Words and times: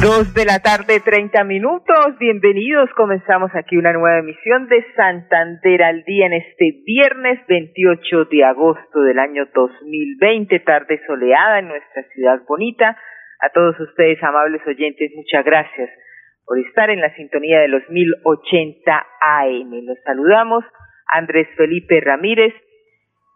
Dos 0.00 0.32
de 0.32 0.46
la 0.46 0.60
tarde, 0.60 1.00
treinta 1.04 1.44
minutos. 1.44 2.16
Bienvenidos. 2.18 2.88
Comenzamos 2.96 3.50
aquí 3.54 3.76
una 3.76 3.92
nueva 3.92 4.20
emisión 4.20 4.66
de 4.66 4.82
Santander 4.96 5.82
al 5.82 6.04
día 6.04 6.24
en 6.24 6.32
este 6.32 6.80
viernes 6.86 7.38
28 7.46 8.24
de 8.30 8.44
agosto 8.44 9.02
del 9.02 9.18
año 9.18 9.44
2020, 9.54 10.58
tarde 10.60 11.02
soleada 11.06 11.58
en 11.58 11.68
nuestra 11.68 12.02
ciudad 12.14 12.40
bonita. 12.48 12.96
A 13.40 13.50
todos 13.50 13.78
ustedes, 13.78 14.22
amables 14.22 14.62
oyentes, 14.66 15.10
muchas 15.14 15.44
gracias 15.44 15.90
por 16.46 16.58
estar 16.58 16.88
en 16.88 17.02
la 17.02 17.14
sintonía 17.14 17.60
de 17.60 17.68
los 17.68 17.82
1080 17.90 19.06
AM. 19.20 19.70
Los 19.84 19.98
saludamos. 20.02 20.64
Andrés 21.12 21.46
Felipe 21.58 22.00
Ramírez, 22.00 22.54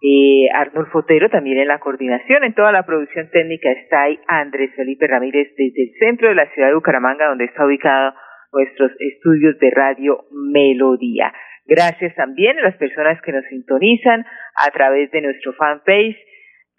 eh, 0.06 0.50
Arnulfo 0.52 0.98
Otero 0.98 1.30
también 1.30 1.58
en 1.58 1.68
la 1.68 1.78
coordinación, 1.78 2.44
en 2.44 2.52
toda 2.52 2.72
la 2.72 2.84
producción 2.84 3.30
técnica 3.30 3.70
está 3.70 4.02
ahí 4.02 4.20
Andrés 4.28 4.70
Felipe 4.76 5.06
Ramírez 5.06 5.48
desde 5.56 5.82
el 5.82 5.94
centro 5.98 6.28
de 6.28 6.34
la 6.34 6.44
ciudad 6.52 6.68
de 6.68 6.74
Bucaramanga, 6.74 7.28
donde 7.28 7.46
está 7.46 7.64
ubicado 7.64 8.12
nuestros 8.52 8.92
estudios 9.00 9.58
de 9.60 9.70
Radio 9.70 10.26
Melodía. 10.30 11.32
Gracias 11.64 12.14
también 12.16 12.58
a 12.58 12.64
las 12.64 12.76
personas 12.76 13.18
que 13.22 13.32
nos 13.32 13.46
sintonizan 13.46 14.26
a 14.66 14.70
través 14.72 15.10
de 15.10 15.22
nuestro 15.22 15.54
fanpage 15.54 16.18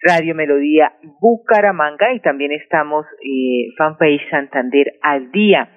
Radio 0.02 0.36
Melodía 0.36 0.92
Bucaramanga 1.20 2.12
y 2.12 2.20
también 2.20 2.52
estamos 2.52 3.06
eh, 3.24 3.74
fanpage 3.76 4.22
Santander 4.30 5.00
al 5.02 5.32
día. 5.32 5.68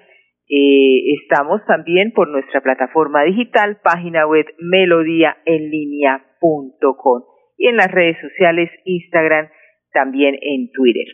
Eh, 0.48 1.14
estamos 1.20 1.66
también 1.66 2.12
por 2.12 2.28
nuestra 2.28 2.60
plataforma 2.60 3.24
digital, 3.24 3.80
página 3.82 4.28
web 4.28 4.46
melodíaenlínea.com 4.60 7.29
y 7.60 7.68
en 7.68 7.76
las 7.76 7.92
redes 7.92 8.16
sociales, 8.22 8.70
Instagram, 8.84 9.50
también 9.92 10.34
en 10.40 10.70
Twitter. 10.72 11.04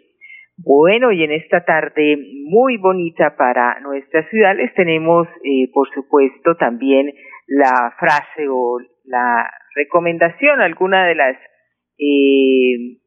Bueno, 0.56 1.10
y 1.10 1.24
en 1.24 1.32
esta 1.32 1.64
tarde 1.64 2.16
muy 2.44 2.76
bonita 2.76 3.36
para 3.36 3.80
nuestra 3.80 4.26
ciudad 4.30 4.56
les 4.56 4.72
tenemos, 4.74 5.26
eh, 5.42 5.68
por 5.74 5.92
supuesto, 5.92 6.54
también 6.54 7.12
la 7.48 7.92
frase 7.98 8.46
o 8.48 8.78
la 9.04 9.50
recomendación, 9.74 10.60
alguna 10.60 11.04
de 11.08 11.14
las 11.16 11.36
eh, 11.98 13.00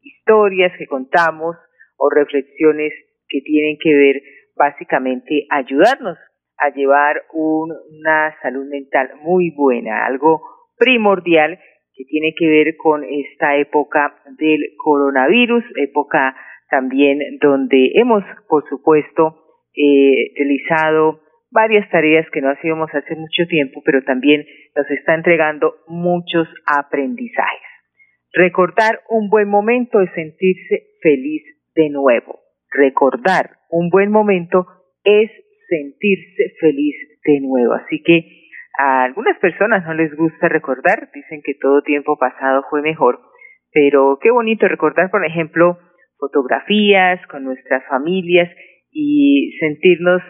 historias 0.00 0.72
que 0.78 0.86
contamos 0.86 1.54
o 1.98 2.08
reflexiones 2.08 2.94
que 3.28 3.42
tienen 3.42 3.76
que 3.78 3.94
ver 3.94 4.22
básicamente 4.56 5.46
ayudarnos 5.50 6.16
a 6.56 6.70
llevar 6.70 7.24
una 7.34 8.34
salud 8.40 8.66
mental 8.70 9.10
muy 9.20 9.50
buena, 9.50 10.06
algo 10.06 10.40
primordial 10.78 11.58
que 11.96 12.04
tiene 12.04 12.34
que 12.38 12.46
ver 12.46 12.76
con 12.76 13.02
esta 13.04 13.56
época 13.56 14.14
del 14.38 14.60
coronavirus, 14.76 15.64
época 15.76 16.36
también 16.70 17.18
donde 17.40 17.92
hemos, 17.94 18.22
por 18.48 18.68
supuesto, 18.68 19.42
eh, 19.74 20.32
realizado 20.36 21.20
varias 21.50 21.88
tareas 21.90 22.26
que 22.30 22.40
no 22.42 22.50
hacíamos 22.50 22.90
hace 22.92 23.14
mucho 23.14 23.46
tiempo, 23.48 23.80
pero 23.84 24.02
también 24.02 24.44
nos 24.74 24.90
está 24.90 25.14
entregando 25.14 25.74
muchos 25.86 26.48
aprendizajes. 26.66 27.62
Recordar 28.32 29.00
un 29.08 29.30
buen 29.30 29.48
momento 29.48 30.00
es 30.02 30.10
sentirse 30.12 30.88
feliz 31.00 31.42
de 31.74 31.88
nuevo. 31.88 32.40
Recordar 32.70 33.52
un 33.70 33.88
buen 33.88 34.10
momento 34.10 34.66
es 35.04 35.30
sentirse 35.68 36.52
feliz 36.60 36.94
de 37.24 37.40
nuevo. 37.40 37.72
Así 37.72 38.02
que 38.02 38.45
a 38.78 39.04
algunas 39.04 39.38
personas 39.38 39.84
no 39.84 39.94
les 39.94 40.14
gusta 40.14 40.48
recordar, 40.48 41.08
dicen 41.12 41.40
que 41.44 41.54
todo 41.60 41.82
tiempo 41.82 42.16
pasado 42.18 42.64
fue 42.70 42.82
mejor, 42.82 43.20
pero 43.72 44.18
qué 44.20 44.30
bonito 44.30 44.68
recordar, 44.68 45.10
por 45.10 45.24
ejemplo, 45.24 45.78
fotografías 46.18 47.20
con 47.28 47.44
nuestras 47.44 47.84
familias 47.88 48.50
y 48.90 49.56
sentirnos 49.60 50.22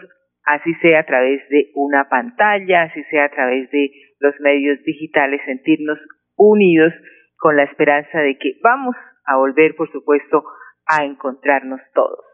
así 0.47 0.73
sea 0.81 0.99
a 0.99 1.05
través 1.05 1.41
de 1.49 1.71
una 1.75 2.07
pantalla, 2.09 2.83
así 2.83 3.03
sea 3.09 3.25
a 3.25 3.29
través 3.29 3.69
de 3.71 3.91
los 4.19 4.33
medios 4.39 4.81
digitales, 4.83 5.41
sentirnos 5.45 5.99
unidos 6.35 6.93
con 7.37 7.55
la 7.55 7.63
esperanza 7.63 8.19
de 8.19 8.37
que 8.37 8.53
vamos 8.63 8.95
a 9.25 9.37
volver, 9.37 9.75
por 9.75 9.91
supuesto, 9.91 10.43
a 10.85 11.03
encontrarnos 11.03 11.81
todos. 11.93 12.25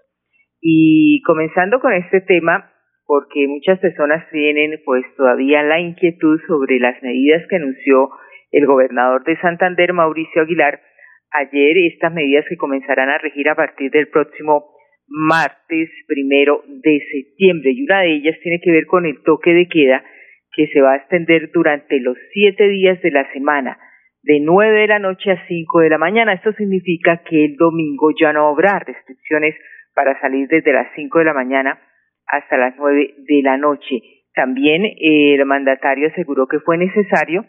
Y 0.62 1.22
comenzando 1.26 1.80
con 1.80 1.94
este 1.94 2.22
tema, 2.22 2.72
porque 3.14 3.48
muchas 3.48 3.78
personas 3.78 4.28
tienen 4.32 4.82
pues 4.84 5.06
todavía 5.16 5.62
la 5.62 5.80
inquietud 5.80 6.42
sobre 6.48 6.80
las 6.80 7.00
medidas 7.04 7.44
que 7.48 7.58
anunció 7.58 8.10
el 8.52 8.66
gobernador 8.66 9.24
de 9.24 9.38
Santander, 9.38 9.94
Mauricio 9.94 10.42
Aguilar, 10.42 10.82
ayer, 11.30 11.78
estas 11.94 12.12
medidas 12.12 12.44
que 12.50 12.58
comenzarán 12.58 13.10
a 13.10 13.20
regir 13.20 13.48
a 13.50 13.56
partir 13.56 13.92
del 13.92 14.08
próximo 14.08 14.66
martes 15.06 15.92
primero 16.08 16.64
de 16.66 17.04
septiembre 17.12 17.74
y 17.76 17.84
una 17.84 18.02
de 18.02 18.16
ellas 18.16 18.36
tiene 18.42 18.60
que 18.60 18.72
ver 18.72 18.88
con 18.88 19.06
el 19.06 19.22
toque 19.22 19.54
de 19.54 19.68
queda 19.68 20.04
que 20.52 20.66
se 20.74 20.82
va 20.82 20.94
a 20.94 20.98
extender 20.98 21.52
durante 21.54 22.00
los 22.00 22.18
siete 22.32 22.68
días 22.68 23.00
de 23.04 23.12
la 23.12 23.32
semana, 23.32 23.78
de 24.24 24.40
nueve 24.40 24.80
de 24.80 24.88
la 24.88 24.98
noche 24.98 25.30
a 25.30 25.48
cinco 25.48 25.82
de 25.82 25.90
la 25.90 26.00
mañana. 26.00 26.34
Esto 26.34 26.52
significa 26.54 27.22
que 27.30 27.46
el 27.46 27.58
domingo 27.58 28.10
ya 28.20 28.34
no 28.34 28.48
habrá 28.48 28.80
restricciones 28.80 29.54
para 29.94 30.20
salir 30.20 30.48
desde 30.48 30.74
las 30.74 30.88
cinco 30.96 31.20
de 31.20 31.26
la 31.26 31.36
mañana 31.36 31.80
hasta 32.28 32.58
las 32.58 32.76
nueve 32.78 33.14
de 33.18 33.42
la 33.44 33.58
noche. 33.58 34.02
También 34.34 34.86
eh, 34.86 35.36
el 35.36 35.46
mandatario 35.46 36.08
aseguró 36.08 36.48
que 36.48 36.60
fue 36.60 36.78
necesario 36.78 37.46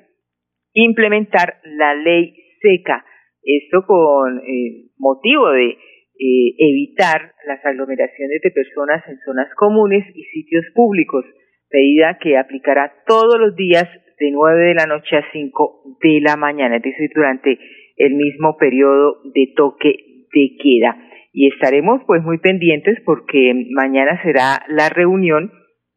implementar 0.75 1.61
la 1.65 1.95
ley 1.95 2.35
seca, 2.61 3.05
esto 3.43 3.85
con 3.87 4.39
eh, 4.39 4.91
motivo 4.99 5.51
de 5.51 5.71
eh, 5.71 6.55
evitar 6.59 7.33
las 7.47 7.65
aglomeraciones 7.65 8.41
de 8.43 8.51
personas 8.51 9.03
en 9.09 9.19
zonas 9.25 9.49
comunes 9.57 10.05
y 10.15 10.25
sitios 10.25 10.65
públicos, 10.75 11.25
medida 11.71 12.19
que 12.21 12.37
aplicará 12.37 12.93
todos 13.07 13.39
los 13.39 13.55
días 13.57 13.89
de 14.19 14.31
nueve 14.31 14.69
de 14.69 14.75
la 14.75 14.87
noche 14.87 15.17
a 15.17 15.25
cinco 15.33 15.83
de 16.03 16.21
la 16.21 16.37
mañana, 16.37 16.77
es 16.77 16.83
decir, 16.83 17.11
durante 17.15 17.59
el 17.97 18.15
mismo 18.15 18.57
periodo 18.57 19.23
de 19.25 19.53
toque 19.57 20.27
de 20.33 20.57
queda 20.61 20.97
y 21.35 21.49
estaremos 21.49 22.01
pues 22.07 22.23
muy 22.23 22.39
pendientes 22.39 22.97
porque 23.05 23.53
mañana 23.73 24.23
será 24.23 24.63
la 24.69 24.89
reunión 24.89 25.51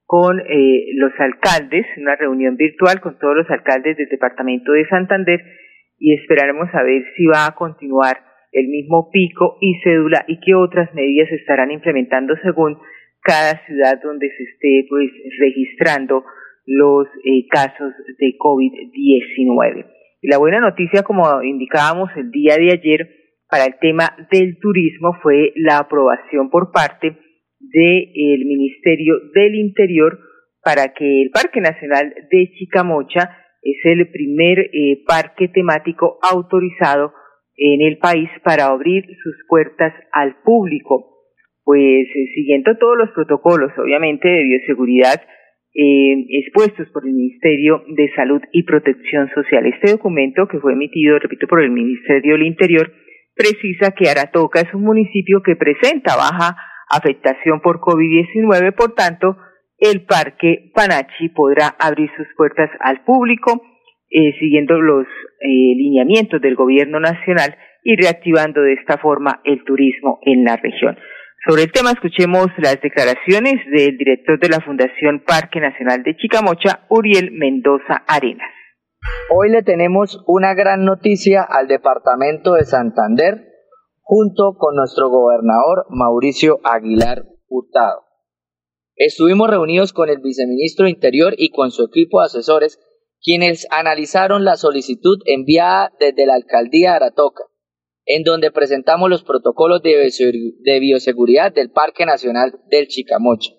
con 0.08 0.40
eh, 0.40 0.88
los 0.96 1.12
alcaldes, 1.20 1.86
una 1.98 2.16
reunión 2.16 2.58
virtual 2.58 3.00
con 3.02 3.20
todos 3.20 3.36
los 3.36 3.50
alcaldes 3.52 3.98
del 3.98 4.10
departamento 4.10 4.72
de 4.72 4.88
Santander 4.88 5.40
y 6.00 6.16
esperaremos 6.16 6.74
a 6.74 6.82
ver 6.82 7.04
si 7.16 7.28
va 7.28 7.46
a 7.46 7.54
continuar 7.54 8.18
el 8.52 8.68
mismo 8.68 9.12
pico 9.12 9.58
y 9.62 9.80
cédula 9.84 10.26
y 10.28 10.40
qué 10.40 10.56
otras 10.56 10.92
medidas 10.96 11.32
estarán 11.32 11.70
implementando 11.70 12.34
según 12.42 12.80
cada 13.22 13.64
ciudad 13.68 14.02
donde 14.02 14.30
se 14.30 14.44
esté 14.44 14.88
pues 14.90 15.12
registrando 15.40 16.24
los 16.66 17.08
eh, 17.24 17.46
casos 17.52 17.94
de 18.18 18.38
COVID-19. 18.40 19.86
Y 20.22 20.30
la 20.30 20.40
buena 20.40 20.60
noticia, 20.60 21.04
como 21.04 21.44
indicábamos 21.44 22.10
el 22.16 22.32
día 22.32 22.56
de 22.58 22.72
ayer, 22.74 23.27
para 23.50 23.66
el 23.66 23.78
tema 23.80 24.16
del 24.32 24.58
turismo 24.60 25.14
fue 25.22 25.54
la 25.56 25.80
aprobación 25.80 26.50
por 26.50 26.72
parte 26.72 27.18
del 27.60 28.46
Ministerio 28.46 29.16
del 29.34 29.56
Interior 29.56 30.20
para 30.64 30.94
que 30.94 31.22
el 31.22 31.30
Parque 31.32 31.62
Nacional 31.62 32.14
de 32.30 32.52
Chicamocha 32.58 33.38
es 33.62 33.78
el 33.86 34.10
primer 34.12 34.60
eh, 34.60 35.04
parque 35.06 35.48
temático 35.48 36.20
autorizado 36.32 37.14
en 37.56 37.82
el 37.82 37.98
país 37.98 38.30
para 38.44 38.68
abrir 38.68 39.06
sus 39.24 39.36
puertas 39.48 39.94
al 40.12 40.38
público. 40.44 41.16
Pues 41.64 42.08
eh, 42.08 42.28
siguiendo 42.36 42.78
todos 42.78 42.98
los 42.98 43.10
protocolos, 43.12 43.72
obviamente, 43.78 44.28
de 44.28 44.44
bioseguridad 44.44 45.22
eh, 45.74 46.26
expuestos 46.40 46.88
por 46.90 47.06
el 47.06 47.14
Ministerio 47.14 47.84
de 47.88 48.10
Salud 48.16 48.42
y 48.52 48.64
Protección 48.64 49.30
Social. 49.34 49.66
Este 49.66 49.92
documento 49.92 50.48
que 50.48 50.60
fue 50.60 50.74
emitido, 50.74 51.20
repito, 51.20 51.48
por 51.48 51.62
el 51.62 51.72
Ministerio 51.72 52.34
del 52.34 52.46
Interior, 52.46 52.92
precisa 53.38 53.92
que 53.92 54.10
Aratoca 54.10 54.62
es 54.62 54.74
un 54.74 54.84
municipio 54.84 55.42
que 55.44 55.56
presenta 55.56 56.16
baja 56.16 56.58
afectación 56.90 57.62
por 57.62 57.80
COVID-19, 57.80 58.74
por 58.74 58.96
tanto, 58.96 59.38
el 59.78 60.06
Parque 60.06 60.72
Panachi 60.74 61.30
podrá 61.30 61.76
abrir 61.80 62.10
sus 62.18 62.28
puertas 62.36 62.70
al 62.80 63.04
público, 63.04 63.62
eh, 64.10 64.34
siguiendo 64.40 64.82
los 64.82 65.06
eh, 65.06 65.76
lineamientos 65.76 66.42
del 66.42 66.56
gobierno 66.56 67.00
nacional 67.00 67.56
y 67.84 67.96
reactivando 67.96 68.62
de 68.62 68.74
esta 68.74 68.98
forma 68.98 69.42
el 69.44 69.64
turismo 69.64 70.20
en 70.24 70.44
la 70.44 70.58
región. 70.58 70.98
Sobre 71.46 71.64
el 71.64 71.72
tema 71.72 71.92
escuchemos 71.92 72.48
las 72.58 72.82
declaraciones 72.82 73.56
del 73.72 73.98
director 73.98 74.40
de 74.40 74.50
la 74.50 74.60
Fundación 74.60 75.24
Parque 75.26 75.60
Nacional 75.60 76.04
de 76.04 76.18
Chicamocha, 76.18 76.86
Uriel 76.90 77.32
Mendoza 77.32 78.04
Arenas. 78.08 78.57
Hoy 79.30 79.52
le 79.52 79.62
tenemos 79.62 80.24
una 80.26 80.54
gran 80.54 80.86
noticia 80.86 81.44
al 81.44 81.68
departamento 81.68 82.54
de 82.54 82.64
Santander 82.64 83.48
junto 84.02 84.56
con 84.58 84.76
nuestro 84.76 85.10
gobernador 85.10 85.86
Mauricio 85.90 86.60
Aguilar 86.64 87.26
Hurtado. 87.50 88.04
Estuvimos 88.96 89.50
reunidos 89.50 89.92
con 89.92 90.10
el 90.10 90.20
viceministro 90.20 90.88
Interior 90.88 91.34
y 91.38 91.52
con 91.52 91.72
su 91.72 91.84
equipo 91.84 92.20
de 92.20 92.28
asesores, 92.28 92.80
quienes 93.22 93.68
analizaron 93.70 94.46
la 94.46 94.56
solicitud 94.56 95.20
enviada 95.26 95.92
desde 96.00 96.26
la 96.26 96.36
alcaldía 96.36 96.92
de 96.92 96.96
Aratoca, 96.96 97.44
en 98.06 98.24
donde 98.24 98.52
presentamos 98.52 99.10
los 99.10 99.24
protocolos 99.24 99.82
de 99.82 100.80
bioseguridad 100.80 101.54
del 101.54 101.70
Parque 101.72 102.06
Nacional 102.06 102.62
del 102.70 102.88
Chicamocha. 102.88 103.52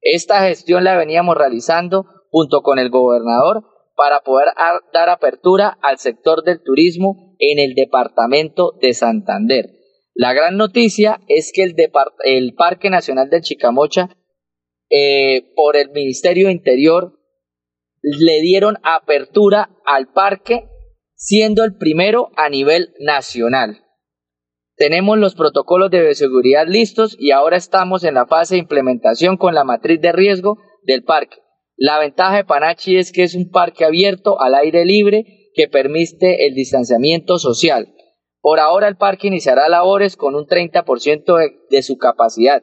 Esta 0.00 0.40
gestión 0.48 0.84
la 0.84 0.96
veníamos 0.96 1.36
realizando 1.36 2.06
junto 2.30 2.62
con 2.62 2.78
el 2.78 2.88
gobernador 2.88 3.64
para 3.94 4.20
poder 4.20 4.48
dar 4.92 5.08
apertura 5.08 5.78
al 5.82 5.98
sector 5.98 6.42
del 6.44 6.62
turismo 6.62 7.36
en 7.38 7.58
el 7.58 7.74
departamento 7.74 8.72
de 8.80 8.94
Santander. 8.94 9.70
La 10.14 10.32
gran 10.32 10.56
noticia 10.56 11.20
es 11.28 11.52
que 11.54 11.62
el, 11.62 12.54
Parque 12.54 12.90
Nacional 12.90 13.30
del 13.30 13.42
Chicamocha, 13.42 14.10
eh, 14.90 15.52
por 15.56 15.76
el 15.76 15.90
Ministerio 15.90 16.46
de 16.46 16.52
Interior, 16.52 17.18
le 18.02 18.40
dieron 18.42 18.76
apertura 18.82 19.70
al 19.86 20.12
parque, 20.12 20.68
siendo 21.14 21.64
el 21.64 21.76
primero 21.76 22.30
a 22.36 22.48
nivel 22.48 22.92
nacional. 23.00 23.84
Tenemos 24.76 25.18
los 25.18 25.34
protocolos 25.34 25.90
de 25.90 26.14
seguridad 26.14 26.66
listos 26.66 27.16
y 27.18 27.30
ahora 27.30 27.56
estamos 27.56 28.04
en 28.04 28.14
la 28.14 28.26
fase 28.26 28.54
de 28.54 28.60
implementación 28.60 29.36
con 29.36 29.54
la 29.54 29.64
matriz 29.64 30.00
de 30.00 30.12
riesgo 30.12 30.58
del 30.82 31.04
parque. 31.04 31.41
La 31.84 31.98
ventaja 31.98 32.36
de 32.36 32.44
Panachi 32.44 32.96
es 32.96 33.10
que 33.10 33.24
es 33.24 33.34
un 33.34 33.50
parque 33.50 33.84
abierto 33.84 34.40
al 34.40 34.54
aire 34.54 34.84
libre 34.84 35.50
que 35.52 35.66
permite 35.66 36.46
el 36.46 36.54
distanciamiento 36.54 37.38
social. 37.38 37.92
Por 38.40 38.60
ahora 38.60 38.86
el 38.86 38.96
parque 38.96 39.26
iniciará 39.26 39.68
labores 39.68 40.16
con 40.16 40.36
un 40.36 40.46
30% 40.46 41.36
de, 41.36 41.58
de 41.70 41.82
su 41.82 41.98
capacidad. 41.98 42.62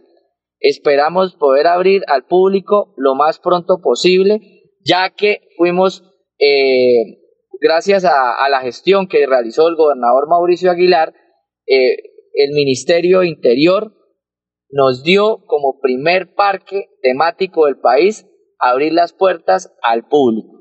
Esperamos 0.61 1.35
poder 1.35 1.67
abrir 1.67 2.03
al 2.07 2.27
público 2.27 2.93
lo 2.95 3.13
más 3.13 3.39
pronto 3.39 3.79
posible, 3.83 4.39
ya 4.85 5.09
que 5.09 5.41
fuimos, 5.57 6.01
eh, 6.39 7.19
gracias 7.59 8.05
a, 8.05 8.47
la 8.49 8.61
gestión 8.61 9.09
que 9.09 9.27
realizó 9.27 9.67
el 9.67 9.75
gobernador 9.75 10.29
Mauricio 10.29 10.71
Aguilar, 10.71 11.13
eh, 11.67 11.97
el 12.35 12.51
Ministerio 12.53 13.23
Interior 13.23 13.91
nos 14.69 15.03
dio 15.03 15.43
como 15.45 15.81
primer 15.81 16.35
parque 16.35 16.85
temático 17.01 17.65
del 17.65 17.79
país 17.79 18.25
abrir 18.59 18.93
las 18.93 19.13
puertas 19.13 19.75
al 19.81 20.03
público. 20.03 20.59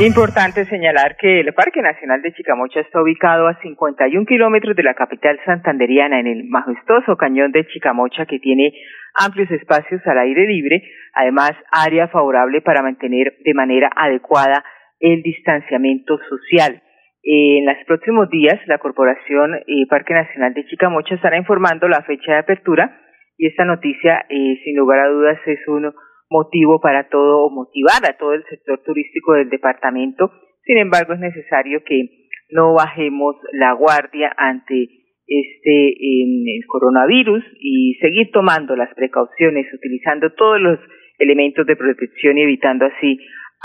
Importante 0.00 0.64
señalar 0.64 1.16
que 1.20 1.40
el 1.40 1.52
Parque 1.52 1.82
Nacional 1.82 2.22
de 2.22 2.32
Chicamocha 2.32 2.80
está 2.80 3.02
ubicado 3.02 3.48
a 3.48 3.60
51 3.60 4.24
kilómetros 4.24 4.74
de 4.74 4.82
la 4.82 4.94
capital 4.94 5.38
santanderiana 5.44 6.20
en 6.20 6.26
el 6.26 6.44
majestuoso 6.44 7.18
cañón 7.18 7.52
de 7.52 7.66
Chicamocha 7.66 8.24
que 8.24 8.38
tiene 8.38 8.72
amplios 9.14 9.50
espacios 9.50 10.00
al 10.06 10.18
aire 10.20 10.46
libre, 10.46 10.82
además 11.12 11.52
área 11.70 12.08
favorable 12.08 12.62
para 12.62 12.80
mantener 12.80 13.34
de 13.44 13.52
manera 13.52 13.90
adecuada 13.94 14.64
el 15.00 15.22
distanciamiento 15.22 16.18
social. 16.30 16.80
En 17.22 17.66
los 17.66 17.76
próximos 17.86 18.30
días, 18.30 18.58
la 18.66 18.78
Corporación 18.78 19.56
eh, 19.66 19.86
Parque 19.90 20.14
Nacional 20.14 20.54
de 20.54 20.64
Chicamocha 20.64 21.14
estará 21.14 21.36
informando 21.36 21.88
la 21.88 22.00
fecha 22.02 22.32
de 22.32 22.38
apertura 22.38 22.98
y 23.40 23.46
esta 23.46 23.64
noticia, 23.64 24.26
eh, 24.28 24.60
sin 24.62 24.76
lugar 24.76 25.00
a 25.00 25.08
dudas, 25.08 25.38
es 25.46 25.66
un 25.66 25.90
motivo 26.28 26.78
para 26.78 27.08
todo, 27.08 27.48
motivar 27.48 28.04
a 28.04 28.18
todo 28.18 28.34
el 28.34 28.44
sector 28.44 28.82
turístico 28.84 29.32
del 29.32 29.48
departamento. 29.48 30.30
Sin 30.62 30.76
embargo, 30.76 31.14
es 31.14 31.20
necesario 31.20 31.82
que 31.82 32.28
no 32.50 32.74
bajemos 32.74 33.36
la 33.52 33.72
guardia 33.72 34.30
ante 34.36 34.88
este 35.26 35.88
el 35.88 36.66
coronavirus 36.66 37.42
y 37.58 37.94
seguir 38.02 38.30
tomando 38.30 38.76
las 38.76 38.92
precauciones, 38.94 39.72
utilizando 39.72 40.34
todos 40.34 40.60
los 40.60 40.78
elementos 41.18 41.66
de 41.66 41.76
protección 41.76 42.36
y 42.36 42.42
evitando 42.42 42.84
así 42.84 43.20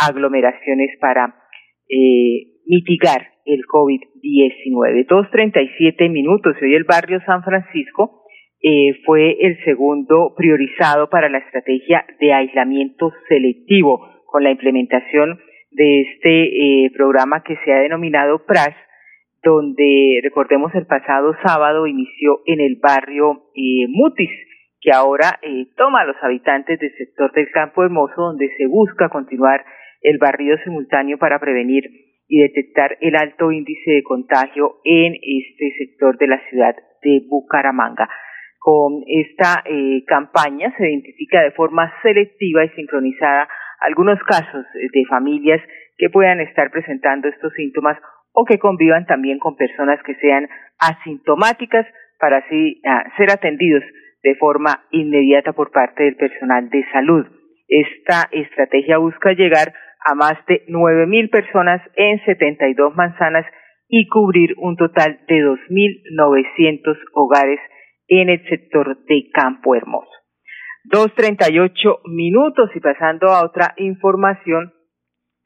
aglomeraciones 0.08 0.98
para 1.02 1.36
eh, 1.90 2.64
mitigar 2.66 3.28
el 3.44 3.60
COVID-19. 3.66 5.06
2.37 5.06 6.10
minutos. 6.10 6.56
Hoy 6.62 6.76
el 6.76 6.86
barrio 6.86 7.20
San 7.26 7.44
Francisco 7.44 8.25
eh, 8.62 9.00
fue 9.06 9.38
el 9.40 9.64
segundo 9.64 10.34
priorizado 10.36 11.10
para 11.10 11.30
la 11.30 11.40
estrategia 11.40 12.06
de 12.20 12.34
aislamiento 12.34 13.12
selectivo 13.28 14.24
con 14.26 14.44
la 14.44 14.52
implementación 14.52 15.40
de 15.72 16.02
este 16.02 16.86
eh, 16.86 16.92
programa 16.96 17.44
que 17.44 17.58
se 17.64 17.74
ha 17.74 17.80
denominado 17.80 18.46
PRAS, 18.46 18.76
donde 19.44 20.20
recordemos 20.24 20.74
el 20.74 20.88
pasado 20.88 21.36
sábado 21.46 21.86
inició 21.86 22.40
en 22.46 22.62
el 22.62 22.78
barrio 22.82 23.44
eh, 23.56 23.88
Mutis, 23.90 24.32
que 24.82 24.92
ahora 24.92 25.40
toma 25.78 26.02
a 26.02 26.06
los 26.06 26.16
habitantes 26.22 26.80
del 26.80 26.92
sector 26.98 27.32
del 27.34 27.50
Campo 27.52 27.84
Hermoso, 27.84 28.14
donde 28.16 28.50
se 28.58 28.68
busca 28.68 29.10
continuar 29.10 29.66
el 30.02 30.18
barrido 30.20 30.58
simultáneo 30.64 31.18
para 31.18 31.40
prevenir 31.40 31.84
y 32.28 32.42
detectar 32.42 32.98
el 33.02 33.16
alto 33.16 33.52
índice 33.52 33.92
de 33.92 34.04
contagio 34.04 34.78
en 34.84 35.14
este 35.14 35.74
sector 35.78 36.18
de 36.18 36.28
la 36.28 36.40
ciudad 36.50 36.76
de 37.02 37.22
Bucaramanga. 37.28 38.10
Con 38.66 39.04
esta 39.06 39.62
eh, 39.64 40.04
campaña 40.08 40.74
se 40.76 40.90
identifica 40.90 41.40
de 41.44 41.52
forma 41.52 41.94
selectiva 42.02 42.66
y 42.66 42.70
sincronizada 42.70 43.48
algunos 43.80 44.18
casos 44.24 44.66
de 44.74 45.06
familias 45.08 45.62
que 46.00 46.10
puedan 46.10 46.40
estar 46.40 46.72
presentando 46.72 47.28
estos 47.28 47.54
síntomas 47.54 47.96
o 48.34 48.44
que 48.44 48.58
convivan 48.58 49.06
también 49.06 49.38
con 49.38 49.56
personas 49.56 50.02
que 50.02 50.16
sean 50.16 50.50
asintomáticas 50.80 51.86
para 52.20 52.38
así 52.38 52.82
ah, 52.88 53.04
ser 53.18 53.30
atendidos 53.30 53.84
de 54.24 54.34
forma 54.34 54.84
inmediata 54.90 55.54
por 55.54 55.70
parte 55.70 56.02
del 56.02 56.16
personal 56.16 56.68
de 56.72 56.84
salud. 56.92 57.28
Esta 57.68 58.30
estrategia 58.32 58.98
busca 58.98 59.34
llegar 59.34 59.74
a 60.04 60.16
más 60.16 60.44
de 60.48 60.64
nueve 60.70 61.06
mil 61.06 61.30
personas 61.30 61.84
en 61.96 62.18
72 62.26 62.96
manzanas 62.96 63.46
y 63.90 64.08
cubrir 64.08 64.56
un 64.58 64.76
total 64.76 65.20
de 65.28 65.36
2.900 65.36 66.98
hogares 67.14 67.60
en 68.08 68.30
el 68.30 68.44
sector 68.48 68.98
de 69.06 69.30
Campo 69.34 69.76
Hermoso. 69.76 70.12
Dos 70.84 71.14
treinta 71.16 71.52
y 71.52 71.60
ocho 71.60 72.00
minutos 72.06 72.70
y 72.76 72.80
pasando 72.80 73.28
a 73.30 73.44
otra 73.44 73.74
información, 73.78 74.74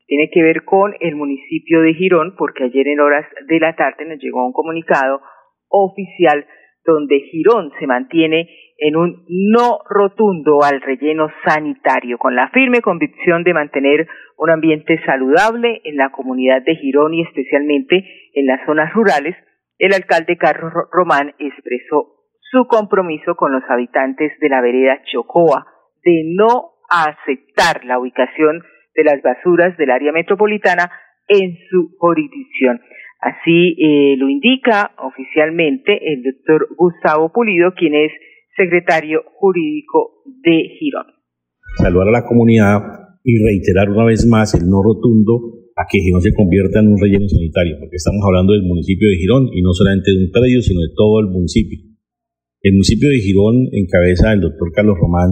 tiene 0.06 0.30
que 0.34 0.44
ver 0.44 0.66
con 0.66 0.96
el 1.00 1.16
municipio 1.16 1.82
de 1.82 1.94
Girón, 1.94 2.36
porque 2.38 2.66
ayer 2.66 2.88
en 2.88 3.00
horas 3.00 3.25
de 3.48 3.60
la 3.60 3.75
tarde 3.75 4.06
nos 4.06 4.20
llegó 4.20 4.46
un 4.46 4.54
comunicado 4.54 5.22
oficial 5.70 6.46
donde 6.84 7.20
Girón 7.32 7.72
se 7.80 7.88
mantiene 7.88 8.50
en 8.80 8.96
un 8.96 9.25
no 9.28 9.80
rotundo 9.88 10.63
al 10.63 10.82
relleno 10.82 11.30
sanitario, 11.46 12.18
con 12.18 12.36
la 12.36 12.50
firme 12.50 12.82
convicción 12.82 13.44
de 13.44 13.54
mantener 13.54 14.08
un 14.38 14.50
ambiente 14.50 15.00
saludable 15.06 15.82
en 15.84 15.98
la 15.98 16.12
comunidad 16.12 16.63
de 16.63 16.75
Girón 16.75 17.13
y 17.13 17.22
especialmente 17.22 18.04
en 18.34 18.46
las 18.46 18.66
zonas 18.66 18.94
rurales, 18.94 19.36
el 19.78 19.94
alcalde 19.94 20.38
Carlos 20.38 20.74
Román 20.92 21.36
expresó 21.39 22.19
su 22.51 22.65
compromiso 22.68 23.36
con 23.36 23.51
los 23.51 23.63
habitantes 23.70 24.32
de 24.39 24.50
la 24.50 24.62
vereda 24.62 25.01
Chocoa 25.12 25.65
de 26.03 26.24
no 26.36 26.79
aceptar 26.89 27.86
la 27.86 28.00
ubicación 28.00 28.62
de 28.96 29.03
las 29.03 29.22
basuras 29.22 29.77
del 29.77 29.91
área 29.91 30.12
metropolitana 30.12 30.91
en 31.27 31.58
su 31.70 31.96
jurisdicción. 31.98 32.82
Así 33.22 33.75
eh, 33.77 34.15
lo 34.18 34.29
indica 34.29 34.91
oficialmente 34.98 36.00
el 36.13 36.24
doctor 36.24 36.68
Gustavo 36.75 37.32
Pulido, 37.32 37.74
quien 37.75 37.94
es 37.94 38.12
secretario 38.56 39.24
jurídico 39.36 40.24
de 40.25 40.75
Girón. 40.79 41.06
Saludar 41.77 42.08
a 42.08 42.12
la 42.12 42.25
comunidad 42.25 42.79
y 43.24 43.38
reiterar 43.44 43.89
una 43.89 44.06
vez 44.06 44.25
más 44.25 44.56
el 44.56 44.68
no 44.68 44.82
rotundo 44.82 45.60
a 45.75 45.86
que 45.89 46.00
Girón 46.00 46.22
se 46.22 46.34
convierta 46.34 46.79
en 46.79 46.88
un 46.88 47.00
relleno 47.00 47.27
sanitario, 47.27 47.77
porque 47.79 47.98
estamos 47.98 48.24
hablando 48.25 48.53
del 48.53 48.63
municipio 48.63 49.08
de 49.08 49.15
Girón 49.18 49.48
y 49.53 49.62
no 49.62 49.72
solamente 49.74 50.12
de 50.12 50.25
un 50.25 50.32
predio, 50.32 50.62
sino 50.62 50.82
de 50.82 50.91
todo 50.96 51.20
el 51.20 51.27
municipio. 51.27 51.79
El 52.62 52.74
municipio 52.74 53.08
de 53.08 53.22
Girón, 53.22 53.70
en 53.72 53.88
cabeza 53.88 54.32
del 54.32 54.42
doctor 54.42 54.72
Carlos 54.75 54.98
Román, 55.00 55.32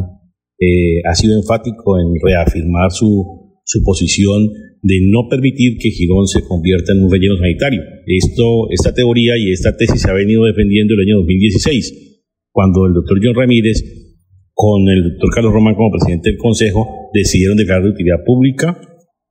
eh, 0.60 1.03
ha 1.03 1.13
sido 1.13 1.36
enfático 1.36 2.00
en 2.00 2.15
reafirmar 2.24 2.89
su, 2.91 3.60
su 3.65 3.84
posición 3.84 4.48
de 4.81 5.00
no 5.12 5.27
permitir 5.29 5.77
que 5.77 5.91
Girón 5.91 6.27
se 6.27 6.41
convierta 6.41 6.93
en 6.93 7.03
un 7.03 7.12
relleno 7.12 7.36
sanitario. 7.36 7.81
Esta 8.72 8.93
teoría 8.93 9.38
y 9.38 9.51
esta 9.51 9.75
tesis 9.75 10.01
se 10.01 10.10
ha 10.10 10.13
venido 10.13 10.46
defendiendo 10.46 10.93
el 10.93 11.01
año 11.01 11.17
2016, 11.17 12.24
cuando 12.53 12.86
el 12.88 12.93
doctor 12.93 13.19
John 13.22 13.36
Ramírez, 13.36 13.84
con 14.53 14.88
el 14.88 15.03
doctor 15.12 15.29
Carlos 15.36 15.53
Román 15.53 15.75
como 15.75 15.91
presidente 15.91 16.29
del 16.29 16.39
Consejo, 16.39 17.12
decidieron 17.13 17.57
declarar 17.57 17.84
de 17.84 17.89
utilidad 17.89 18.24
pública 18.25 18.79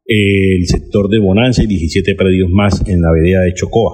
el 0.05 0.67
sector 0.67 1.09
de 1.09 1.19
Bonanza 1.19 1.65
y 1.65 1.67
17 1.67 2.15
predios 2.15 2.51
más 2.51 2.87
en 2.87 3.01
la 3.01 3.11
vereda 3.11 3.43
de 3.43 3.55
Chocoa. 3.55 3.93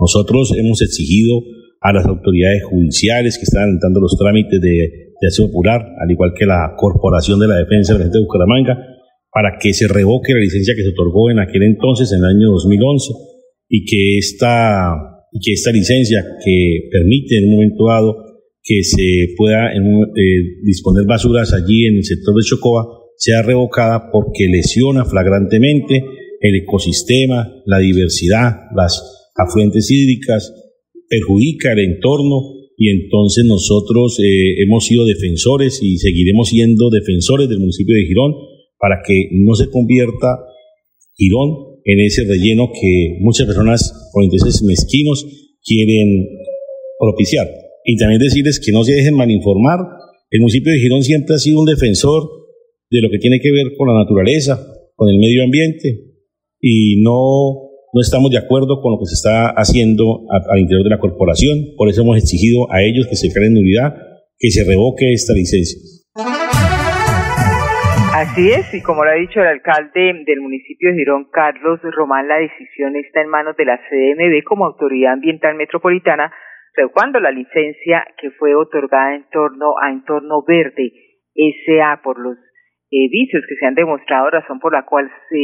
Nosotros 0.00 0.52
hemos 0.58 0.82
exigido 0.82 1.40
a 1.84 1.92
las 1.92 2.06
autoridades 2.06 2.64
judiciales 2.64 3.36
que 3.36 3.44
están 3.44 3.64
adelantando 3.64 4.00
los 4.00 4.16
trámites 4.16 4.58
de, 4.58 5.12
de 5.20 5.26
acción 5.28 5.48
popular, 5.48 5.84
al 6.00 6.10
igual 6.10 6.32
que 6.34 6.46
la 6.46 6.72
Corporación 6.76 7.38
de 7.38 7.48
la 7.48 7.58
Defensa 7.58 7.92
de 7.92 7.98
la 7.98 8.04
Gente 8.06 8.18
de 8.18 8.24
Bucaramanga, 8.24 8.78
para 9.30 9.58
que 9.60 9.74
se 9.74 9.86
revoque 9.86 10.32
la 10.32 10.40
licencia 10.40 10.74
que 10.74 10.82
se 10.82 10.96
otorgó 10.96 11.30
en 11.30 11.40
aquel 11.40 11.62
entonces, 11.62 12.10
en 12.12 12.20
el 12.20 12.24
año 12.24 12.52
2011, 12.52 13.12
y 13.68 13.84
que 13.84 14.16
esta, 14.16 14.94
y 15.30 15.40
que 15.44 15.52
esta 15.52 15.72
licencia 15.72 16.24
que 16.42 16.88
permite 16.90 17.38
en 17.38 17.48
un 17.48 17.54
momento 17.56 17.86
dado 17.86 18.16
que 18.62 18.82
se 18.82 19.34
pueda 19.36 19.74
eh, 19.74 19.78
disponer 20.64 21.04
basuras 21.04 21.52
allí 21.52 21.84
en 21.84 21.96
el 21.96 22.04
sector 22.04 22.34
de 22.34 22.48
Chocoa 22.48 22.86
sea 23.16 23.42
revocada 23.42 24.10
porque 24.10 24.48
lesiona 24.48 25.04
flagrantemente 25.04 26.02
el 26.40 26.62
ecosistema, 26.62 27.52
la 27.66 27.78
diversidad, 27.78 28.52
las 28.74 29.30
afluentes 29.36 29.90
hídricas, 29.90 30.52
perjudica 31.14 31.72
el 31.72 31.94
entorno 31.94 32.54
y 32.76 32.90
entonces 32.90 33.44
nosotros 33.46 34.18
eh, 34.20 34.62
hemos 34.62 34.86
sido 34.86 35.04
defensores 35.04 35.80
y 35.82 35.98
seguiremos 35.98 36.48
siendo 36.48 36.90
defensores 36.90 37.48
del 37.48 37.60
municipio 37.60 37.94
de 37.96 38.06
Girón 38.06 38.34
para 38.78 38.96
que 39.06 39.28
no 39.32 39.54
se 39.54 39.70
convierta 39.70 40.26
Girón 41.16 41.78
en 41.84 42.00
ese 42.00 42.24
relleno 42.24 42.70
que 42.72 43.18
muchas 43.20 43.46
personas 43.46 44.10
con 44.12 44.24
intereses 44.24 44.62
mezquinos 44.62 45.24
quieren 45.64 46.26
propiciar. 46.98 47.48
Y 47.84 47.96
también 47.96 48.20
decirles 48.20 48.60
que 48.60 48.72
no 48.72 48.82
se 48.82 48.94
dejen 48.94 49.14
malinformar. 49.14 49.80
El 50.30 50.40
municipio 50.40 50.72
de 50.72 50.78
Girón 50.78 51.04
siempre 51.04 51.34
ha 51.34 51.38
sido 51.38 51.60
un 51.60 51.66
defensor 51.66 52.28
de 52.90 53.00
lo 53.00 53.10
que 53.10 53.18
tiene 53.18 53.38
que 53.40 53.52
ver 53.52 53.76
con 53.76 53.88
la 53.88 53.94
naturaleza, 53.94 54.66
con 54.96 55.08
el 55.08 55.18
medio 55.18 55.44
ambiente, 55.44 56.14
y 56.60 57.02
no, 57.02 57.63
no 57.94 58.02
estamos 58.02 58.26
de 58.34 58.42
acuerdo 58.42 58.82
con 58.82 58.90
lo 58.90 58.98
que 58.98 59.06
se 59.06 59.14
está 59.14 59.54
haciendo 59.54 60.26
al 60.26 60.58
interior 60.58 60.82
de 60.82 60.90
la 60.90 60.98
corporación. 60.98 61.78
Por 61.78 61.86
eso 61.88 62.02
hemos 62.02 62.18
exigido 62.18 62.66
a 62.74 62.82
ellos 62.82 63.06
que 63.06 63.14
se 63.14 63.30
creen 63.30 63.54
unidad, 63.54 63.94
que 64.34 64.50
se 64.50 64.66
revoque 64.66 65.14
esta 65.14 65.32
licencia. 65.32 65.78
Así 68.18 68.50
es, 68.50 68.66
y 68.74 68.82
como 68.82 69.04
lo 69.04 69.10
ha 69.10 69.14
dicho 69.14 69.38
el 69.38 69.46
alcalde 69.46 70.26
del 70.26 70.40
municipio 70.40 70.90
de 70.90 70.98
Girón, 70.98 71.30
Carlos 71.30 71.78
Román, 71.82 72.26
la 72.26 72.38
decisión 72.38 72.96
está 72.96 73.22
en 73.22 73.28
manos 73.28 73.54
de 73.56 73.64
la 73.64 73.78
CDMB 73.78 74.42
como 74.42 74.66
autoridad 74.66 75.12
ambiental 75.12 75.54
metropolitana, 75.54 76.32
cuando 76.92 77.20
la 77.20 77.30
licencia 77.30 78.04
que 78.18 78.32
fue 78.32 78.56
otorgada 78.56 79.14
en 79.14 79.26
torno 79.30 79.74
a 79.80 79.90
Entorno 79.90 80.42
Verde 80.42 80.90
SA 81.34 82.02
por 82.02 82.18
los 82.18 82.36
eh, 82.90 83.06
vicios 83.10 83.44
que 83.48 83.54
se 83.54 83.66
han 83.66 83.74
demostrado, 83.74 84.30
razón 84.30 84.58
por 84.58 84.72
la 84.72 84.84
cual 84.84 85.08
se 85.28 85.38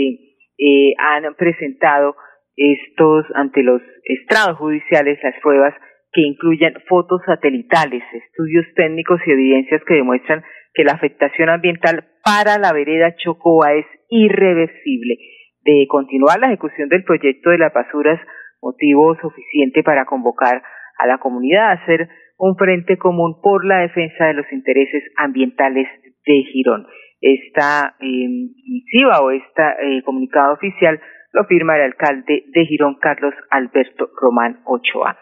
eh, 0.59 0.95
han 0.99 1.35
presentado 1.35 2.17
estos 2.61 3.25
ante 3.35 3.63
los 3.63 3.81
estrados 4.05 4.59
judiciales 4.59 5.19
las 5.23 5.35
pruebas 5.41 5.75
que 6.13 6.21
incluyen 6.21 6.75
fotos 6.89 7.23
satelitales, 7.25 8.03
estudios 8.13 8.67
técnicos 8.75 9.21
y 9.25 9.31
evidencias 9.31 9.83
que 9.87 9.95
demuestran 9.95 10.45
que 10.75 10.85
la 10.85 10.93
afectación 10.93 11.49
ambiental 11.49 12.05
para 12.23 12.59
la 12.59 12.73
vereda 12.73 13.15
Chocoa 13.17 13.73
es 13.75 13.87
irreversible. 14.11 15.17
De 15.63 15.87
continuar 15.89 16.39
la 16.39 16.49
ejecución 16.49 16.89
del 16.89 17.05
proyecto 17.05 17.51
de 17.51 17.59
las 17.59 17.73
basuras, 17.73 18.21
motivo 18.61 19.17
suficiente 19.21 19.83
para 19.83 20.05
convocar 20.05 20.63
a 20.99 21.07
la 21.07 21.19
comunidad 21.19 21.71
a 21.71 21.83
hacer 21.83 22.09
un 22.37 22.57
frente 22.57 22.99
común 22.99 23.41
por 23.43 23.65
la 23.65 23.81
defensa 23.81 24.27
de 24.27 24.35
los 24.35 24.47
intereses 24.53 25.03
ambientales 25.17 25.87
de 26.27 26.43
Girón. 26.53 26.87
Esta 27.21 27.97
eh, 28.01 28.29
misiva 28.67 29.21
o 29.21 29.31
este 29.31 30.03
comunicado 30.05 30.55
oficial 30.55 31.01
lo 31.33 31.45
firma 31.45 31.77
el 31.77 31.83
alcalde 31.83 32.45
de 32.47 32.67
Girón, 32.67 32.97
Carlos 33.01 33.35
Alberto 33.51 34.11
Román 34.21 34.61
Ochoa. 34.65 35.19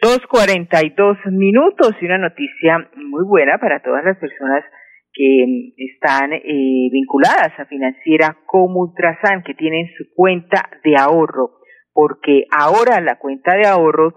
Dos 0.00 0.20
cuarenta 0.28 0.84
y 0.84 0.90
dos 0.90 1.18
minutos 1.26 1.96
y 2.00 2.06
una 2.06 2.18
noticia 2.18 2.88
muy 2.96 3.24
buena 3.26 3.58
para 3.58 3.82
todas 3.82 4.04
las 4.04 4.16
personas 4.18 4.64
que 5.12 5.44
mm, 5.46 5.72
están 5.76 6.32
eh, 6.32 6.88
vinculadas 6.92 7.58
a 7.58 7.66
financiera 7.66 8.36
como 8.46 8.80
Ultrasan, 8.80 9.42
que 9.42 9.54
tienen 9.54 9.88
su 9.96 10.04
cuenta 10.14 10.70
de 10.84 10.94
ahorro, 10.96 11.58
porque 11.92 12.44
ahora 12.56 13.00
la 13.00 13.18
cuenta 13.18 13.56
de 13.56 13.66
ahorros 13.66 14.14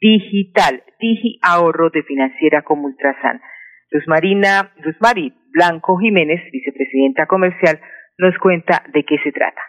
digital, 0.00 0.82
Digi 0.98 1.38
Ahorro 1.42 1.90
de 1.90 2.02
Financiera 2.02 2.62
como 2.62 2.86
Ultrasan. 2.86 3.40
Luz 3.90 4.04
Marina, 4.06 4.72
Luz 4.82 4.96
Mari 5.00 5.34
Blanco 5.52 5.98
Jiménez, 5.98 6.40
vicepresidenta 6.52 7.26
comercial, 7.26 7.80
nos 8.18 8.38
cuenta 8.38 8.84
de 8.92 9.04
qué 9.04 9.18
se 9.22 9.32
trata. 9.32 9.60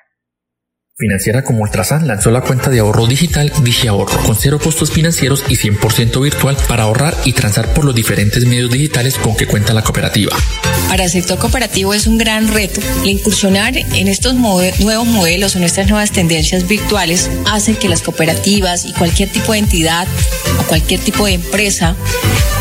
Financiera 0.98 1.44
como 1.44 1.64
Ultrasan 1.64 2.08
lanzó 2.08 2.32
la 2.32 2.42
cuenta 2.42 2.70
de 2.70 2.80
ahorro 2.80 3.08
digital 3.08 3.52
DigiAhorro 3.64 4.22
con 4.24 4.36
cero 4.36 4.60
costos 4.62 4.92
financieros 4.92 5.44
y 5.48 5.56
100% 5.56 6.22
virtual 6.22 6.58
para 6.68 6.84
ahorrar 6.84 7.16
y 7.24 7.34
transar 7.34 7.74
por 7.74 7.86
los 7.86 7.96
diferentes 7.96 8.46
medios 8.46 8.70
digitales 8.70 9.16
con 9.16 9.36
que 9.36 9.48
cuenta 9.48 9.74
la 9.74 9.84
cooperativa. 9.84 10.36
Para 10.90 11.06
el 11.06 11.10
sector 11.10 11.40
cooperativo 11.40 11.94
es 11.94 12.08
un 12.08 12.18
gran 12.18 12.54
reto. 12.54 12.82
El 13.04 13.12
incursionar 13.12 13.78
en 13.78 14.08
estos 14.10 14.36
nuevos 14.36 15.08
modelos 15.08 15.56
o 15.56 15.60
en 15.60 15.64
estas 15.64 15.88
nuevas 15.88 16.12
tendencias 16.12 16.68
virtuales 16.68 17.32
hace 17.50 17.76
que 17.76 17.88
las 17.88 18.02
cooperativas 18.02 18.86
y 18.86 18.94
cualquier 18.94 19.30
tipo 19.30 19.54
de 19.54 19.60
entidad 19.60 20.08
o 20.60 20.64
cualquier 20.64 21.00
tipo 21.00 21.26
de 21.26 21.34
empresa 21.34 21.96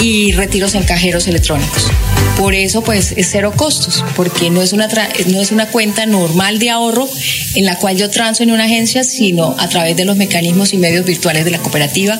y 0.00 0.30
retiros 0.32 0.76
en 0.76 0.84
cajeros 0.84 1.26
electrónicos. 1.26 1.90
Por 2.36 2.54
eso, 2.54 2.82
pues, 2.82 3.14
es 3.16 3.30
cero 3.30 3.54
costos, 3.56 4.04
porque 4.14 4.50
no 4.50 4.60
es 4.60 4.74
una, 4.74 4.88
no 4.88 5.40
es 5.40 5.52
una 5.52 5.68
cuenta 5.68 6.04
normal 6.04 6.58
de 6.58 6.68
ahorro 6.76 7.04
en 7.56 7.64
la 7.64 7.78
cual 7.78 7.96
yo 7.96 8.10
transo 8.10 8.42
en 8.42 8.52
una 8.52 8.64
agencia, 8.64 9.02
sino 9.02 9.56
a 9.58 9.68
través 9.68 9.96
de 9.96 10.04
los 10.04 10.16
mecanismos 10.16 10.72
y 10.74 10.78
medios 10.78 11.06
virtuales 11.06 11.44
de 11.44 11.50
la 11.50 11.58
cooperativa, 11.58 12.14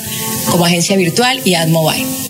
como 0.51 0.65
agencia 0.65 0.97
virtual 0.97 1.39
y 1.45 1.55
AdMobile. 1.55 2.27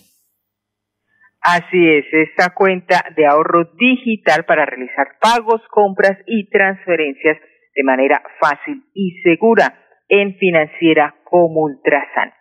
Así 1.41 1.79
es, 1.79 2.05
esta 2.11 2.51
cuenta 2.55 3.05
de 3.17 3.25
ahorro 3.25 3.71
digital 3.79 4.45
para 4.45 4.67
realizar 4.67 5.15
pagos, 5.21 5.63
compras 5.71 6.19
y 6.27 6.51
transferencias 6.51 7.39
de 7.75 7.83
manera 7.85 8.21
fácil 8.41 8.83
y 8.95 9.13
segura 9.23 9.79
en 10.09 10.37
financiera 10.39 11.15
como 11.25 11.63
Ultrasan. 11.63 12.33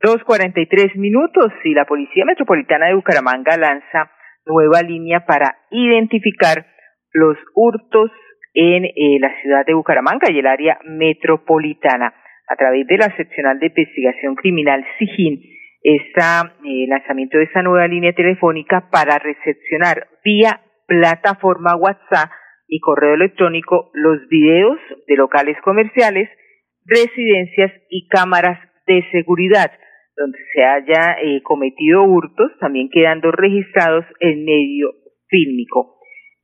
2.43 0.00 0.96
minutos 0.96 1.52
y 1.64 1.74
la 1.74 1.84
Policía 1.84 2.24
Metropolitana 2.24 2.86
de 2.86 2.94
Bucaramanga 2.94 3.56
lanza 3.56 4.10
nueva 4.46 4.80
línea 4.82 5.26
para 5.26 5.58
identificar 5.70 6.66
los 7.12 7.36
hurtos 7.54 8.10
en 8.54 8.84
eh, 8.84 9.18
la 9.20 9.32
ciudad 9.40 9.64
de 9.66 9.74
Bucaramanga 9.74 10.30
y 10.30 10.38
el 10.38 10.46
área 10.46 10.78
metropolitana. 10.84 12.14
A 12.48 12.56
través 12.56 12.86
de 12.86 12.96
la 12.96 13.14
seccional 13.16 13.58
de 13.58 13.66
investigación 13.66 14.34
criminal 14.34 14.84
SIGIN, 14.98 15.42
está 15.82 16.54
el 16.64 16.84
eh, 16.84 16.86
lanzamiento 16.88 17.38
de 17.38 17.44
esta 17.44 17.62
nueva 17.62 17.86
línea 17.86 18.12
telefónica 18.12 18.88
para 18.90 19.18
recepcionar 19.18 20.08
vía 20.24 20.60
plataforma 20.86 21.76
WhatsApp 21.76 22.30
y 22.66 22.80
correo 22.80 23.14
electrónico 23.14 23.90
los 23.94 24.26
videos 24.28 24.78
de 25.06 25.16
locales 25.16 25.56
comerciales, 25.62 26.28
residencias 26.84 27.72
y 27.90 28.08
cámaras 28.08 28.58
de 28.86 29.04
seguridad 29.12 29.70
donde 30.18 30.38
se 30.52 30.64
haya 30.64 31.16
eh, 31.22 31.42
cometido 31.42 32.02
hurtos, 32.02 32.50
también 32.58 32.90
quedando 32.90 33.30
registrados 33.30 34.04
en 34.20 34.44
medio 34.44 34.92
fílmico. 35.28 35.97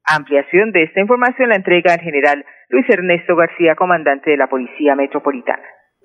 Ampliación 0.07 0.71
de 0.73 0.85
esta 0.85 1.01
información 1.01 1.49
la 1.49 1.57
entrega 1.57 1.95
el 1.95 2.01
general 2.01 2.45
Luis 2.69 2.85
Ernesto 2.89 3.37
García, 3.37 3.75
comandante 3.77 4.31
de 4.31 4.37
la 4.37 4.49
Policía 4.49 4.95
Metropolitana. 4.95 5.63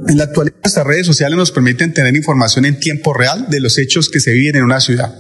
En 0.08 0.18
la 0.18 0.24
actualidad, 0.24 0.56
nuestras 0.64 0.88
redes 0.88 1.06
sociales 1.06 1.38
nos 1.38 1.52
permiten 1.52 1.94
tener 1.94 2.16
información 2.16 2.64
en 2.64 2.80
tiempo 2.80 3.14
real 3.14 3.50
de 3.50 3.60
los 3.60 3.78
hechos 3.78 4.10
que 4.10 4.22
se 4.22 4.32
viven 4.32 4.56
en 4.56 4.64
una 4.64 4.80
ciudad. 4.80 5.14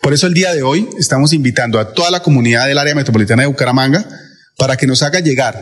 Por 0.00 0.14
eso 0.14 0.26
el 0.26 0.32
día 0.32 0.54
de 0.54 0.62
hoy 0.62 0.88
estamos 0.98 1.34
invitando 1.34 1.78
a 1.78 1.92
toda 1.92 2.10
la 2.10 2.20
comunidad 2.20 2.66
del 2.66 2.78
área 2.78 2.94
metropolitana 2.94 3.42
de 3.42 3.48
Bucaramanga 3.48 4.04
para 4.56 4.76
que 4.76 4.86
nos 4.86 5.02
haga 5.02 5.20
llegar 5.20 5.54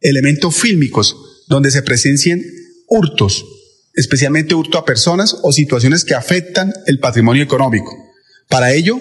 elementos 0.00 0.60
fílmicos 0.60 1.44
donde 1.48 1.70
se 1.70 1.82
presencien 1.82 2.42
hurtos, 2.88 3.44
especialmente 3.94 4.54
hurto 4.54 4.78
a 4.78 4.84
personas 4.84 5.38
o 5.42 5.52
situaciones 5.52 6.04
que 6.04 6.14
afectan 6.14 6.72
el 6.86 6.98
patrimonio 6.98 7.44
económico. 7.44 7.90
Para 8.48 8.72
ello, 8.72 8.98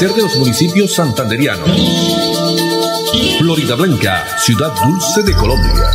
De 0.00 0.06
los 0.06 0.38
municipios 0.38 0.94
santanderianos. 0.94 1.68
Florida 3.38 3.76
Blanca, 3.76 4.24
ciudad 4.40 4.72
dulce 4.80 5.20
de 5.28 5.36
Colombia. 5.36 5.92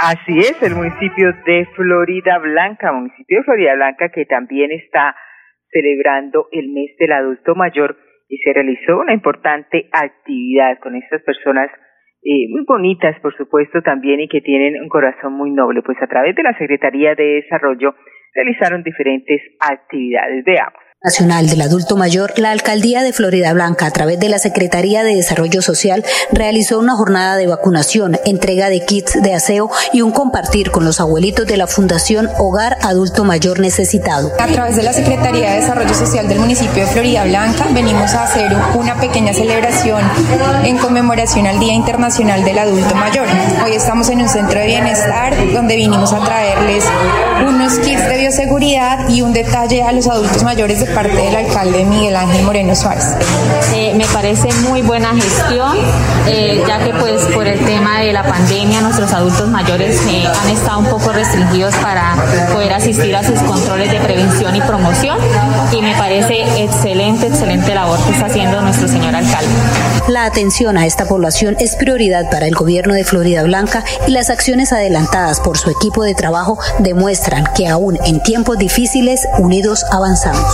Así 0.00 0.40
es, 0.40 0.60
el 0.62 0.74
municipio 0.74 1.32
de 1.46 1.68
Florida 1.76 2.38
Blanca, 2.38 2.90
municipio 2.90 3.38
de 3.38 3.44
Florida 3.44 3.74
Blanca 3.76 4.08
que 4.08 4.26
también 4.26 4.72
está 4.72 5.14
celebrando 5.70 6.48
el 6.50 6.70
mes 6.70 6.90
del 6.98 7.12
adulto 7.12 7.54
mayor 7.54 7.96
y 8.28 8.38
se 8.38 8.52
realizó 8.52 8.98
una 8.98 9.14
importante 9.14 9.88
actividad 9.92 10.80
con 10.82 10.96
estas 10.96 11.22
personas 11.22 11.70
muy 12.22 12.64
bonitas, 12.66 13.18
por 13.20 13.34
supuesto, 13.36 13.80
también 13.82 14.20
y 14.20 14.28
que 14.28 14.40
tienen 14.40 14.80
un 14.82 14.88
corazón 14.88 15.32
muy 15.32 15.50
noble. 15.50 15.82
Pues 15.82 16.00
a 16.02 16.06
través 16.06 16.34
de 16.34 16.42
la 16.42 16.56
Secretaría 16.56 17.14
de 17.14 17.42
Desarrollo 17.42 17.94
realizaron 18.34 18.82
diferentes 18.82 19.40
actividades. 19.60 20.44
Veamos. 20.44 20.79
Nacional 21.02 21.48
del 21.48 21.62
Adulto 21.62 21.96
Mayor, 21.96 22.34
la 22.36 22.50
Alcaldía 22.50 23.02
de 23.02 23.14
Florida 23.14 23.54
Blanca, 23.54 23.86
a 23.86 23.90
través 23.90 24.20
de 24.20 24.28
la 24.28 24.38
Secretaría 24.38 25.02
de 25.02 25.16
Desarrollo 25.16 25.62
Social, 25.62 26.04
realizó 26.30 26.78
una 26.78 26.94
jornada 26.94 27.36
de 27.36 27.46
vacunación, 27.46 28.18
entrega 28.26 28.68
de 28.68 28.84
kits 28.84 29.14
de 29.22 29.32
aseo 29.32 29.70
y 29.94 30.02
un 30.02 30.10
compartir 30.10 30.70
con 30.70 30.84
los 30.84 31.00
abuelitos 31.00 31.46
de 31.46 31.56
la 31.56 31.66
Fundación 31.66 32.28
Hogar 32.38 32.76
Adulto 32.82 33.24
Mayor 33.24 33.60
Necesitado. 33.60 34.30
A 34.38 34.46
través 34.48 34.76
de 34.76 34.82
la 34.82 34.92
Secretaría 34.92 35.52
de 35.52 35.60
Desarrollo 35.62 35.94
Social 35.94 36.28
del 36.28 36.38
municipio 36.38 36.84
de 36.84 36.92
Florida 36.92 37.24
Blanca, 37.24 37.66
venimos 37.72 38.12
a 38.12 38.24
hacer 38.24 38.54
una 38.74 39.00
pequeña 39.00 39.32
celebración 39.32 40.02
en 40.64 40.76
conmemoración 40.76 41.46
al 41.46 41.58
Día 41.58 41.72
Internacional 41.72 42.44
del 42.44 42.58
Adulto 42.58 42.94
Mayor. 42.94 43.26
Hoy 43.64 43.72
estamos 43.72 44.10
en 44.10 44.20
un 44.20 44.28
centro 44.28 44.60
de 44.60 44.66
bienestar 44.66 45.34
donde 45.54 45.76
vinimos 45.76 46.12
a 46.12 46.22
traerles 46.22 46.84
unos 47.48 47.78
kits 47.78 48.06
de 48.06 48.18
bioseguridad 48.18 49.08
y 49.08 49.22
un 49.22 49.32
detalle 49.32 49.82
a 49.82 49.92
los 49.92 50.06
adultos 50.06 50.42
mayores 50.42 50.80
de 50.80 50.89
parte 50.90 51.16
del 51.16 51.34
alcalde 51.34 51.84
Miguel 51.84 52.16
Ángel 52.16 52.44
Moreno 52.44 52.74
Suárez. 52.74 53.04
Eh, 53.74 53.94
me 53.96 54.06
parece 54.06 54.48
muy 54.68 54.82
buena 54.82 55.14
gestión, 55.14 55.76
eh, 56.26 56.62
ya 56.66 56.78
que 56.78 56.92
pues 56.94 57.22
por 57.34 57.46
el 57.46 57.58
tema 57.64 58.00
de 58.00 58.12
la 58.12 58.22
pandemia 58.22 58.80
nuestros 58.80 59.12
adultos 59.12 59.48
mayores 59.48 60.00
eh, 60.08 60.24
han 60.26 60.50
estado 60.50 60.80
un 60.80 60.86
poco 60.86 61.12
restringidos 61.12 61.74
para 61.76 62.16
poder 62.52 62.72
asistir 62.72 63.14
a 63.14 63.22
sus 63.22 63.38
controles 63.40 63.90
de 63.90 64.00
prevención 64.00 64.54
y 64.56 64.60
promoción 64.60 65.18
y 65.72 65.82
me 65.82 65.94
parece 65.94 66.62
excelente, 66.62 67.26
excelente 67.26 67.74
labor 67.74 68.02
que 68.04 68.10
está 68.12 68.26
haciendo 68.26 68.60
nuestro 68.60 68.88
señor 68.88 69.14
alcalde. 69.14 69.49
La 70.10 70.26
atención 70.26 70.74
a 70.76 70.90
esta 70.90 71.06
población 71.06 71.54
es 71.62 71.78
prioridad 71.78 72.26
para 72.34 72.50
el 72.50 72.58
gobierno 72.58 72.98
de 72.98 73.06
Florida 73.06 73.46
Blanca 73.46 73.86
y 74.08 74.10
las 74.10 74.26
acciones 74.26 74.74
adelantadas 74.74 75.38
por 75.38 75.54
su 75.54 75.70
equipo 75.70 76.02
de 76.02 76.18
trabajo 76.18 76.58
demuestran 76.82 77.46
que 77.54 77.70
aún 77.70 77.94
en 78.02 78.18
tiempos 78.18 78.58
difíciles 78.58 79.22
unidos 79.38 79.86
avanzamos. 79.94 80.50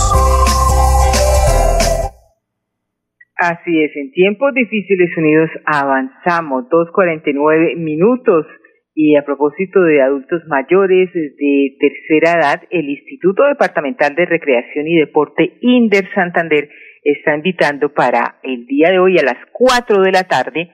Así 3.33 3.73
es, 3.81 3.97
en 3.97 4.13
tiempos 4.13 4.53
difíciles 4.53 5.09
unidos 5.17 5.49
avanzamos, 5.65 6.69
2.49 6.69 7.81
minutos. 7.81 8.45
Y 8.93 9.15
a 9.15 9.25
propósito 9.25 9.81
de 9.81 10.01
adultos 10.01 10.41
mayores 10.47 11.09
de 11.13 11.77
tercera 11.77 12.39
edad, 12.39 12.61
el 12.71 12.89
Instituto 12.89 13.43
Departamental 13.45 14.13
de 14.15 14.25
Recreación 14.25 14.87
y 14.87 14.97
Deporte 14.97 15.57
INDER 15.61 16.09
Santander 16.15 16.67
está 17.11 17.35
invitando 17.35 17.93
para 17.93 18.39
el 18.43 18.65
día 18.65 18.91
de 18.91 18.99
hoy 18.99 19.17
a 19.17 19.23
las 19.23 19.37
4 19.53 20.01
de 20.01 20.11
la 20.11 20.23
tarde 20.23 20.71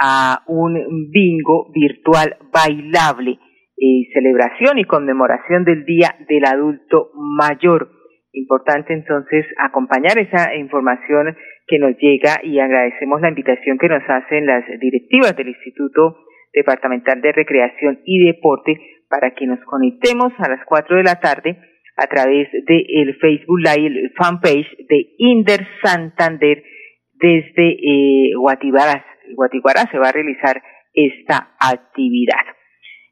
a 0.00 0.42
un 0.48 0.74
bingo 1.10 1.70
virtual 1.72 2.36
bailable, 2.52 3.38
eh, 3.76 4.10
celebración 4.12 4.78
y 4.78 4.84
conmemoración 4.84 5.64
del 5.64 5.84
Día 5.84 6.16
del 6.28 6.44
Adulto 6.44 7.12
Mayor. 7.14 7.90
Importante 8.32 8.94
entonces 8.94 9.46
acompañar 9.58 10.18
esa 10.18 10.54
información 10.56 11.36
que 11.66 11.78
nos 11.78 11.96
llega 11.98 12.40
y 12.42 12.58
agradecemos 12.58 13.20
la 13.20 13.28
invitación 13.28 13.78
que 13.78 13.88
nos 13.88 14.02
hacen 14.08 14.44
las 14.44 14.64
directivas 14.80 15.36
del 15.36 15.48
Instituto 15.48 16.18
Departamental 16.52 17.20
de 17.20 17.32
Recreación 17.32 18.00
y 18.04 18.26
Deporte 18.26 18.78
para 19.08 19.30
que 19.34 19.46
nos 19.46 19.60
conectemos 19.64 20.32
a 20.38 20.50
las 20.50 20.64
4 20.66 20.96
de 20.96 21.02
la 21.04 21.20
tarde 21.20 21.56
a 21.96 22.06
través 22.06 22.50
del 22.52 22.86
el 22.88 23.16
Facebook 23.16 23.58
Live, 23.58 23.86
el 23.86 24.12
fanpage 24.16 24.68
de 24.88 25.14
Inder 25.18 25.66
Santander 25.82 26.62
desde 27.14 27.68
eh, 27.68 28.32
Guatiguará. 28.36 29.04
se 29.90 29.98
va 29.98 30.08
a 30.08 30.12
realizar 30.12 30.62
esta 30.92 31.54
actividad. 31.58 32.44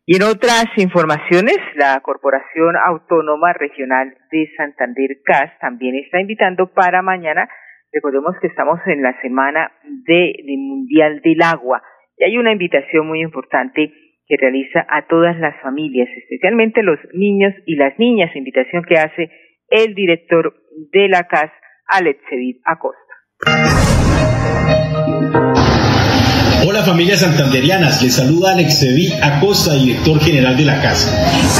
Y 0.06 0.16
en 0.16 0.22
otras 0.22 0.66
informaciones, 0.76 1.58
la 1.76 1.98
Corporación 2.00 2.76
Autónoma 2.76 3.54
Regional 3.54 4.14
de 4.30 4.50
Santander 4.56 5.18
CAS 5.24 5.58
también 5.60 5.94
está 5.96 6.20
invitando 6.20 6.70
para 6.74 7.00
mañana 7.00 7.48
Recordemos 7.94 8.34
que 8.40 8.48
estamos 8.48 8.80
en 8.86 9.02
la 9.02 9.16
semana 9.22 9.70
de, 9.84 10.34
Mundial 10.58 11.20
del 11.22 11.40
Agua 11.42 11.80
y 12.18 12.24
hay 12.24 12.38
una 12.38 12.50
invitación 12.50 13.06
muy 13.06 13.22
importante 13.22 13.92
que 14.26 14.36
realiza 14.36 14.86
a 14.88 15.06
todas 15.06 15.38
las 15.38 15.60
familias, 15.60 16.08
especialmente 16.16 16.82
los 16.82 16.98
niños 17.12 17.52
y 17.66 17.76
las 17.76 17.98
niñas, 17.98 18.34
invitación 18.34 18.84
que 18.84 18.96
hace 18.96 19.30
el 19.68 19.94
director 19.94 20.54
de 20.92 21.08
la 21.08 21.26
CAS, 21.28 21.50
Alex 21.88 22.20
Acosta. 22.64 23.14
Hola 26.66 26.82
familias 26.82 27.20
santanderianas, 27.20 28.00
les 28.00 28.14
saluda 28.14 28.52
Alex 28.52 28.78
Sevi 28.78 29.12
Acosta, 29.20 29.74
director 29.74 30.18
general 30.18 30.56
de 30.56 30.64
la 30.64 30.80
casa. 30.80 31.10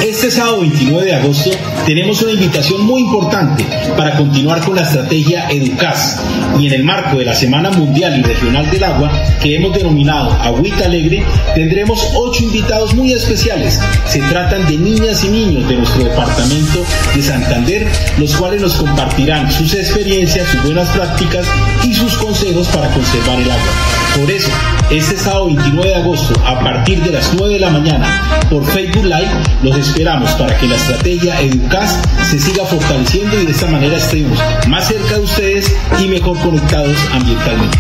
Este 0.03 0.31
sábado 0.31 0.63
29 0.63 1.05
de 1.05 1.15
agosto 1.15 1.51
tenemos 1.85 2.23
una 2.23 2.33
invitación 2.33 2.81
muy 2.87 3.03
importante 3.03 3.67
para 3.99 4.17
continuar 4.17 4.65
con 4.65 4.77
la 4.77 4.83
estrategia 4.83 5.51
Educas 5.51 6.25
y 6.59 6.69
en 6.69 6.73
el 6.73 6.85
marco 6.85 7.19
de 7.19 7.27
la 7.27 7.35
Semana 7.35 7.71
Mundial 7.71 8.19
y 8.19 8.23
Regional 8.23 8.71
del 8.71 8.83
Agua 8.83 9.13
que 9.43 9.57
hemos 9.57 9.75
denominado 9.75 10.31
Agüita 10.41 10.87
Alegre, 10.87 11.23
tendremos 11.55 12.09
ocho 12.15 12.43
invitados 12.43 12.95
muy 12.95 13.13
especiales. 13.13 13.79
Se 14.07 14.21
tratan 14.21 14.67
de 14.67 14.79
niñas 14.79 15.23
y 15.23 15.29
niños 15.29 15.69
de 15.69 15.77
nuestro 15.77 16.03
departamento 16.03 16.83
de 17.15 17.23
Santander, 17.23 17.87
los 18.17 18.35
cuales 18.37 18.63
nos 18.63 18.77
compartirán 18.77 19.53
sus 19.53 19.75
experiencias, 19.75 20.49
sus 20.49 20.63
buenas 20.63 20.89
prácticas 20.89 21.47
y 21.87 21.93
sus 21.93 22.17
consejos 22.17 22.69
para 22.69 22.89
conservar 22.89 23.39
el 23.39 23.51
agua. 23.51 23.73
Por 24.17 24.31
eso, 24.31 24.51
este 24.97 25.17
sábado 25.17 25.47
29 25.47 25.89
de 25.89 25.95
agosto, 25.97 26.35
a 26.47 26.63
partir 26.63 26.99
de 27.03 27.11
las 27.11 27.35
9 27.35 27.55
de 27.55 27.61
la 27.61 27.71
mañana, 27.71 28.07
por 28.49 28.63
Facebook 28.63 29.03
Live, 29.03 29.35
los 29.65 29.75
esperamos 29.77 30.31
para 30.39 30.55
que 30.55 30.69
la 30.71 30.79
estrategia 30.79 31.41
Educas 31.41 31.99
se 32.23 32.39
siga 32.39 32.63
fortaleciendo 32.63 33.35
y 33.41 33.47
de 33.47 33.51
esta 33.51 33.67
manera 33.67 33.97
estemos 33.97 34.39
más 34.71 34.87
cerca 34.87 35.19
de 35.19 35.25
ustedes 35.27 35.67
y 35.99 36.07
mejor 36.07 36.39
conectados 36.39 36.95
ambientalmente. 37.11 37.79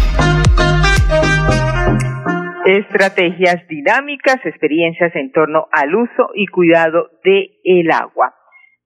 Estrategias 2.66 3.62
dinámicas, 3.68 4.40
experiencias 4.44 5.14
en 5.14 5.31
torno 5.31 5.68
al 5.70 5.94
uso 5.94 6.31
y 6.35 6.46
cuidado 6.46 7.11
del 7.22 7.50
el 7.62 7.90
agua. 7.92 8.35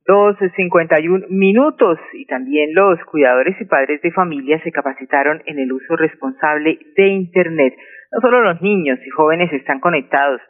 2.51 0.08 1.28
minutos 1.28 1.98
y 2.14 2.24
también 2.24 2.74
los 2.74 2.98
cuidadores 3.04 3.60
y 3.60 3.66
padres 3.66 4.00
de 4.00 4.10
familia 4.10 4.58
se 4.64 4.72
capacitaron 4.72 5.42
en 5.44 5.58
el 5.58 5.70
uso 5.70 5.96
responsable 5.96 6.78
de 6.96 7.08
Internet. 7.08 7.74
No 8.10 8.20
solo 8.20 8.40
los 8.40 8.62
niños 8.62 8.98
y 9.04 9.10
jóvenes 9.10 9.52
están 9.52 9.80
conectados, 9.80 10.40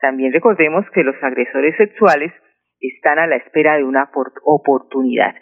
también 0.00 0.32
recordemos 0.32 0.84
que 0.94 1.04
los 1.04 1.14
agresores 1.22 1.76
sexuales 1.76 2.32
están 2.80 3.18
a 3.18 3.26
la 3.26 3.36
espera 3.36 3.76
de 3.76 3.84
una 3.84 4.10
oportunidad. 4.44 5.34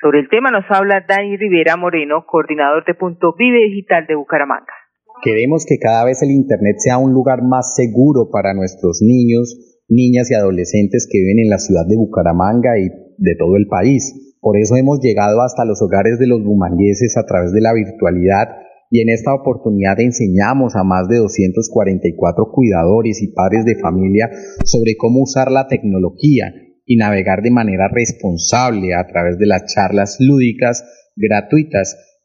Sobre 0.00 0.20
el 0.20 0.28
tema 0.28 0.50
nos 0.50 0.64
habla 0.70 1.04
Dani 1.06 1.36
Rivera 1.36 1.76
Moreno, 1.76 2.24
coordinador 2.26 2.84
de 2.86 2.94
Punto 2.94 3.34
Vive 3.36 3.68
Digital 3.68 4.06
de 4.06 4.14
Bucaramanga. 4.14 4.72
Queremos 5.22 5.66
que 5.68 5.78
cada 5.78 6.04
vez 6.04 6.22
el 6.22 6.30
Internet 6.30 6.76
sea 6.78 6.98
un 6.98 7.12
lugar 7.12 7.42
más 7.42 7.74
seguro 7.74 8.30
para 8.32 8.54
nuestros 8.54 9.02
niños, 9.02 9.84
niñas 9.88 10.30
y 10.30 10.34
adolescentes 10.34 11.08
que 11.10 11.18
viven 11.18 11.44
en 11.44 11.50
la 11.50 11.58
ciudad 11.58 11.84
de 11.86 11.96
Bucaramanga 11.96 12.78
y 12.78 12.88
de 13.18 13.34
todo 13.36 13.56
el 13.56 13.66
país. 13.66 14.38
Por 14.40 14.56
eso 14.56 14.76
hemos 14.76 15.00
llegado 15.00 15.42
hasta 15.42 15.64
los 15.64 15.82
hogares 15.82 16.18
de 16.18 16.28
los 16.28 16.42
bumangueses 16.42 17.18
a 17.18 17.26
través 17.26 17.52
de 17.52 17.60
la 17.60 17.74
virtualidad 17.74 18.48
y 18.90 19.00
en 19.00 19.10
esta 19.10 19.34
oportunidad 19.34 20.00
enseñamos 20.00 20.76
a 20.76 20.84
más 20.84 21.08
de 21.08 21.18
244 21.18 22.50
cuidadores 22.52 23.22
y 23.22 23.32
padres 23.32 23.64
de 23.64 23.76
familia 23.76 24.30
sobre 24.64 24.96
cómo 24.96 25.22
usar 25.22 25.50
la 25.50 25.68
tecnología 25.68 26.52
y 26.86 26.96
navegar 26.96 27.42
de 27.42 27.50
manera 27.50 27.88
responsable 27.92 28.94
a 28.94 29.06
través 29.06 29.38
de 29.38 29.46
las 29.46 29.66
charlas 29.66 30.16
lúdicas 30.20 30.84
gratuitas 31.16 31.96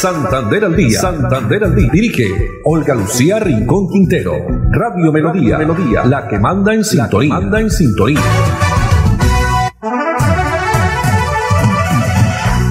Santander 0.00 0.64
al 0.64 0.74
día. 0.74 0.96
Santander 0.96 1.62
al 1.62 1.76
día. 1.76 1.90
Dirige 1.92 2.24
Olga 2.64 2.94
Lucía 2.94 3.36
Rincón 3.38 3.84
Quintero. 3.92 4.32
Radio 4.72 5.12
Melodía. 5.12 5.58
Melodía. 5.58 6.08
La 6.08 6.26
que 6.26 6.38
manda 6.38 6.72
en 6.72 6.84
sintonía. 6.84 7.34
Manda 7.34 7.60
en 7.60 7.68
sintonía. 7.68 8.16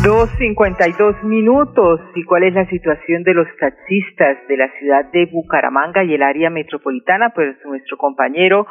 2.52 0.02 1.22
minutos. 1.22 2.02
¿Y 2.16 2.24
cuál 2.24 2.46
es 2.46 2.56
la 2.56 2.66
situación 2.66 3.22
de 3.22 3.36
los 3.36 3.46
taxistas 3.60 4.42
de 4.50 4.58
la 4.58 4.74
ciudad 4.80 5.06
de 5.14 5.30
Bucaramanga 5.32 6.04
y 6.04 6.16
el 6.16 6.24
área 6.24 6.50
metropolitana? 6.50 7.30
Pues 7.36 7.56
nuestro 7.64 7.98
compañero 7.98 8.66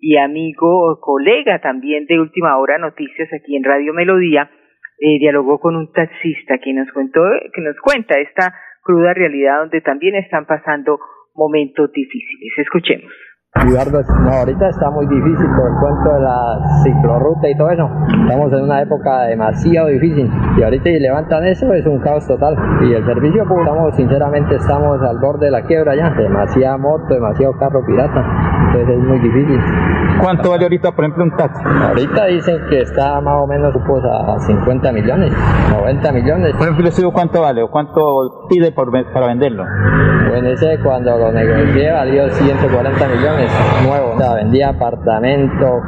y 0.00 0.16
amigo, 0.16 0.98
colega 1.00 1.60
también 1.60 2.06
de 2.06 2.18
Última 2.18 2.58
Hora 2.58 2.76
Noticias 2.78 3.28
aquí 3.32 3.54
en 3.54 3.62
Radio 3.62 3.94
Melodía, 3.94 4.50
eh, 5.00 5.18
dialogó 5.18 5.58
con 5.58 5.76
un 5.76 5.90
taxista 5.92 6.58
que 6.58 6.72
nos 6.72 6.90
contó, 6.92 7.22
que 7.52 7.62
nos 7.62 7.76
cuenta 7.80 8.20
esta 8.20 8.54
cruda 8.82 9.14
realidad 9.14 9.60
donde 9.60 9.80
también 9.80 10.14
están 10.16 10.46
pasando 10.46 11.00
momentos 11.34 11.90
difíciles. 11.92 12.52
Escuchemos. 12.58 13.10
Eduardo, 13.66 14.02
no, 14.22 14.30
ahorita 14.30 14.68
está 14.68 14.90
muy 14.90 15.06
difícil 15.06 15.46
por 15.54 15.70
el 15.70 15.76
cuento 15.80 16.14
de 16.14 16.20
la 16.20 16.58
ciclorruta 16.82 17.48
y 17.48 17.56
todo 17.56 17.70
eso. 17.70 17.90
Estamos 18.22 18.52
en 18.52 18.62
una 18.62 18.82
época 18.82 19.24
demasiado 19.24 19.88
difícil 19.88 20.30
y 20.56 20.62
ahorita 20.62 20.84
si 20.84 20.98
levantan 20.98 21.44
eso 21.46 21.72
es 21.74 21.86
un 21.86 21.98
caos 22.00 22.26
total. 22.26 22.56
Y 22.82 22.94
el 22.94 23.04
servicio 23.04 23.44
público, 23.44 23.70
estamos, 23.70 23.96
sinceramente, 23.96 24.56
estamos 24.56 25.02
al 25.02 25.18
borde 25.18 25.46
de 25.46 25.52
la 25.52 25.62
quiebra 25.62 25.94
ya. 25.94 26.10
Demasiada 26.10 26.78
moto, 26.78 27.12
demasiado 27.12 27.52
carro 27.58 27.84
pirata. 27.84 28.24
Entonces 28.68 28.96
es 28.96 29.04
muy 29.04 29.18
difícil. 29.18 29.60
¿Cuánto 30.20 30.50
vale 30.50 30.64
ahorita, 30.64 30.92
por 30.92 31.04
ejemplo, 31.04 31.24
un 31.24 31.36
taxi? 31.36 31.62
Ahorita 31.64 32.26
dicen 32.26 32.60
que 32.68 32.80
está 32.82 33.20
más 33.20 33.42
o 33.42 33.46
menos 33.46 33.74
pues, 33.86 34.04
a 34.04 34.38
50 34.38 34.92
millones, 34.92 35.32
90 35.70 36.12
millones. 36.12 36.52
Por 36.56 36.62
ejemplo, 36.62 36.88
¿ese 36.88 37.02
cuánto 37.10 37.40
vale 37.40 37.62
o 37.62 37.70
cuánto 37.70 38.46
pide 38.48 38.70
por, 38.72 38.90
para 39.12 39.26
venderlo? 39.26 39.64
Bueno, 40.28 40.48
ese 40.48 40.78
cuando 40.82 41.16
lo 41.16 41.32
negocié 41.32 41.92
valió 41.92 42.30
140 42.30 43.08
millones 43.08 43.49
nuevo. 43.86 44.14
O 44.14 44.18
sea, 44.18 44.34
vendía 44.34 44.70
apartamento 44.70 45.80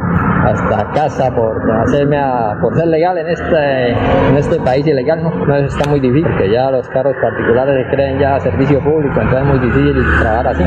hasta 0.45 0.91
casa 0.93 1.35
por 1.35 1.55
hacerme 1.83 2.19
a, 2.19 2.57
por 2.61 2.75
ser 2.77 2.89
legal 2.89 3.17
en 3.19 3.29
este 3.29 3.91
en 3.91 4.37
este 4.37 4.59
país 4.61 4.87
ilegal, 4.87 5.23
¿no? 5.23 5.31
no 5.47 5.57
está 5.57 5.89
muy 5.89 6.01
difícil, 6.01 6.27
porque 6.27 6.51
ya 6.51 6.71
los 6.71 6.89
carros 6.89 7.15
particulares 7.21 7.85
se 7.85 7.95
creen 7.95 8.19
ya 8.19 8.41
servicio 8.41 8.81
público, 8.81 9.21
entonces 9.21 9.41
es 9.41 9.47
muy 9.47 9.59
difícil 9.61 10.05
trabajar 10.21 10.49
así. 10.49 10.65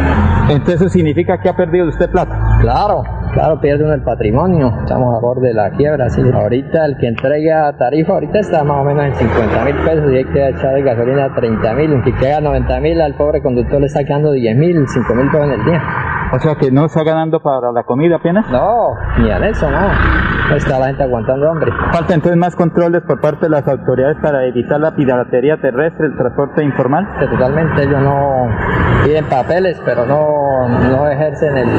Entonces 0.49 0.75
eso 0.75 0.89
significa 0.89 1.37
que 1.39 1.49
ha 1.49 1.55
perdido 1.55 1.87
usted 1.87 2.09
plata. 2.09 2.37
Claro, 2.61 3.03
claro, 3.33 3.59
pierde 3.59 3.83
uno 3.83 3.93
el 3.93 4.03
patrimonio, 4.03 4.73
estamos 4.79 5.17
a 5.17 5.19
favor 5.19 5.41
de 5.41 5.53
la 5.53 5.71
quiebra, 5.71 6.09
sí. 6.09 6.21
Ahorita 6.33 6.85
el 6.85 6.97
que 6.97 7.07
entrega 7.07 7.75
tarifa, 7.77 8.13
ahorita 8.13 8.39
está 8.39 8.63
más 8.63 8.77
o 8.77 8.83
menos 8.85 9.05
en 9.05 9.15
50 9.15 9.65
mil 9.65 9.75
pesos 9.75 10.13
y 10.13 10.17
hay 10.17 10.25
que 10.25 10.49
echar 10.49 10.73
de 10.73 10.81
gasolina 10.83 11.25
a 11.25 11.35
30 11.35 11.73
mil, 11.73 12.01
y 12.05 12.13
que 12.13 12.27
haga 12.27 12.41
90 12.41 12.79
mil 12.79 13.01
al 13.01 13.15
pobre 13.15 13.41
conductor 13.41 13.79
le 13.79 13.87
está 13.87 14.03
quedando 14.03 14.31
10 14.31 14.57
mil, 14.57 14.87
5 14.87 15.15
mil 15.15 15.25
pesos 15.29 15.45
en 15.45 15.51
el 15.51 15.65
día. 15.65 15.81
O 16.33 16.39
sea 16.39 16.55
que 16.55 16.71
no 16.71 16.85
está 16.85 17.03
ganando 17.03 17.39
para 17.39 17.71
la 17.71 17.83
comida 17.83 18.17
apenas. 18.17 18.49
No, 18.49 18.93
ni 19.19 19.29
a 19.29 19.37
eso, 19.47 19.69
no. 19.69 20.55
Está 20.55 20.79
la 20.79 20.87
gente 20.87 21.03
aguantando 21.03 21.49
hambre. 21.49 21.71
Falta 21.91 22.13
entonces 22.13 22.37
más 22.37 22.55
controles 22.55 23.01
por 23.03 23.19
parte 23.19 23.45
de 23.45 23.49
las 23.49 23.67
autoridades 23.67 24.17
para 24.21 24.45
evitar 24.45 24.79
la 24.79 24.95
piratería 24.95 25.57
terrestre, 25.59 26.07
el 26.07 26.17
transporte 26.17 26.63
informal. 26.63 27.07
Que 27.19 27.27
totalmente 27.27 27.83
ellos 27.83 28.01
no 28.01 28.47
piden 29.03 29.25
papeles, 29.25 29.81
pero 29.85 30.05
no, 30.05 30.67
no 30.67 31.07
ejercen 31.07 31.57
el, 31.57 31.69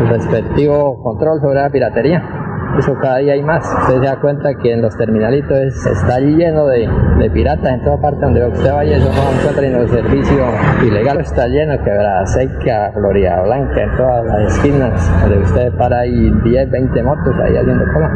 el 0.00 0.08
respectivo 0.08 1.02
control 1.02 1.40
sobre 1.40 1.60
la 1.60 1.70
piratería 1.70 2.43
eso 2.78 2.94
cada 3.00 3.18
día 3.18 3.34
hay 3.34 3.42
más. 3.42 3.64
Usted 3.82 4.00
se 4.00 4.06
da 4.06 4.20
cuenta 4.20 4.54
que 4.54 4.72
en 4.72 4.82
los 4.82 4.96
terminalitos 4.96 5.86
está 5.86 6.18
lleno 6.18 6.66
de, 6.66 6.88
de, 7.18 7.30
piratas 7.30 7.74
en 7.74 7.84
toda 7.84 8.00
parte 8.00 8.20
donde 8.24 8.46
usted 8.46 8.72
vaya, 8.72 8.96
eso 8.96 9.08
no 9.08 9.38
encuentra 9.38 9.66
en 9.66 9.74
el 9.74 9.88
servicio 9.88 10.44
ilegal, 10.82 11.20
está 11.20 11.46
lleno, 11.46 11.76
quebrada 11.78 12.26
seca, 12.26 12.90
Florida 12.94 13.42
Blanca, 13.42 13.82
en 13.82 13.96
todas 13.96 14.24
las 14.26 14.54
esquinas, 14.54 15.20
donde 15.22 15.38
usted 15.38 15.72
para 15.74 16.00
ahí 16.00 16.30
10, 16.44 16.70
20 16.70 17.02
motos 17.02 17.34
ahí 17.40 17.56
haciendo 17.56 17.84
cola. 17.92 18.10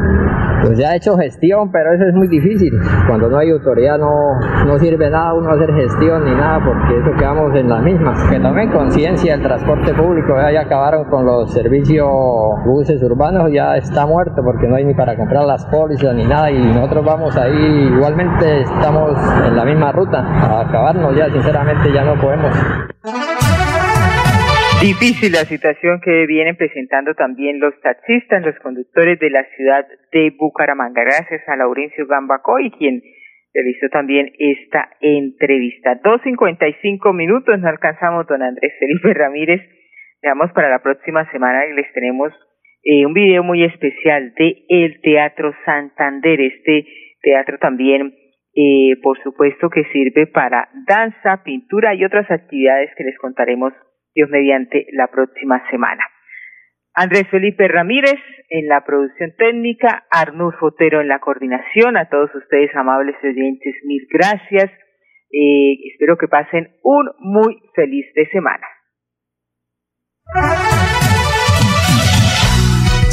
Pues 0.62 0.78
ya 0.78 0.90
ha 0.90 0.96
hecho 0.96 1.16
gestión, 1.16 1.70
pero 1.70 1.92
eso 1.92 2.04
es 2.04 2.14
muy 2.14 2.28
difícil. 2.28 2.72
Cuando 3.06 3.28
no 3.28 3.38
hay 3.38 3.50
autoridad 3.50 3.96
no, 3.98 4.12
no 4.66 4.78
sirve 4.78 5.08
nada 5.08 5.34
uno 5.34 5.50
hacer 5.50 5.72
gestión 5.72 6.24
ni 6.24 6.32
nada, 6.32 6.60
porque 6.64 6.98
eso 6.98 7.16
quedamos 7.16 7.54
en 7.54 7.68
las 7.68 7.82
mismas. 7.82 8.22
Que 8.28 8.40
tomen 8.40 8.70
conciencia 8.70 9.34
el 9.34 9.42
transporte 9.42 9.94
público, 9.94 10.34
ya 10.52 10.60
acabaron 10.60 11.04
con 11.04 11.24
los 11.24 11.52
servicios 11.52 12.08
buses 12.66 13.02
urbanos, 13.02 13.50
ya 13.52 13.76
está 13.76 14.06
muerto 14.06 14.42
porque 14.48 14.66
no 14.66 14.76
hay 14.76 14.84
ni 14.86 14.94
para 14.94 15.14
comprar 15.14 15.44
las 15.44 15.60
pólizas 15.66 16.16
ni 16.16 16.24
nada 16.24 16.50
y 16.50 16.56
nosotros 16.56 17.04
vamos 17.04 17.36
ahí, 17.36 17.92
igualmente 17.92 18.64
estamos 18.64 19.12
en 19.44 19.54
la 19.54 19.62
misma 19.62 19.92
ruta, 19.92 20.24
a 20.24 20.64
acabarnos 20.64 21.14
ya, 21.14 21.28
sinceramente 21.28 21.92
ya 21.92 22.02
no 22.02 22.16
podemos. 22.16 22.56
Difícil 24.80 25.32
la 25.32 25.44
situación 25.44 26.00
que 26.00 26.24
vienen 26.24 26.56
presentando 26.56 27.12
también 27.12 27.60
los 27.60 27.78
taxistas, 27.82 28.40
los 28.40 28.58
conductores 28.60 29.20
de 29.20 29.28
la 29.28 29.44
ciudad 29.54 29.84
de 30.12 30.32
Bucaramanga. 30.38 31.04
Gracias 31.04 31.46
a 31.46 31.54
Laurencio 31.54 32.06
Gambacoy, 32.06 32.70
quien 32.70 33.02
realizó 33.52 33.90
también 33.92 34.32
esta 34.38 34.88
entrevista. 35.02 36.00
2.55 36.00 37.14
minutos, 37.14 37.60
no 37.60 37.68
alcanzamos, 37.68 38.26
don 38.26 38.42
Andrés 38.42 38.72
Felipe 38.80 39.12
Ramírez. 39.12 39.60
Veamos 40.22 40.50
para 40.52 40.70
la 40.70 40.78
próxima 40.78 41.30
semana 41.32 41.66
y 41.66 41.74
les 41.74 41.92
tenemos 41.92 42.32
eh, 42.82 43.06
un 43.06 43.12
video 43.12 43.42
muy 43.42 43.64
especial 43.64 44.32
de 44.36 44.64
el 44.68 45.00
Teatro 45.00 45.52
Santander. 45.64 46.40
Este 46.40 46.86
teatro 47.20 47.58
también, 47.58 48.14
eh, 48.54 48.96
por 49.02 49.20
supuesto, 49.22 49.68
que 49.70 49.84
sirve 49.92 50.26
para 50.26 50.68
danza, 50.86 51.42
pintura 51.44 51.94
y 51.94 52.04
otras 52.04 52.30
actividades 52.30 52.90
que 52.96 53.04
les 53.04 53.18
contaremos 53.18 53.72
Dios 54.14 54.30
mediante 54.30 54.86
la 54.92 55.08
próxima 55.08 55.62
semana. 55.70 56.02
Andrés 56.94 57.28
Felipe 57.30 57.68
Ramírez 57.68 58.18
en 58.48 58.66
la 58.66 58.84
producción 58.84 59.32
técnica, 59.36 60.04
Arnulfo 60.10 60.58
Fotero 60.58 61.00
en 61.00 61.08
la 61.08 61.20
coordinación, 61.20 61.96
a 61.96 62.08
todos 62.08 62.34
ustedes 62.34 62.74
amables 62.74 63.14
oyentes, 63.22 63.74
mil 63.84 64.06
gracias. 64.10 64.70
Eh, 65.30 65.76
espero 65.92 66.16
que 66.16 66.26
pasen 66.26 66.76
un 66.82 67.10
muy 67.20 67.60
feliz 67.74 68.06
de 68.14 68.26
semana. 68.30 68.66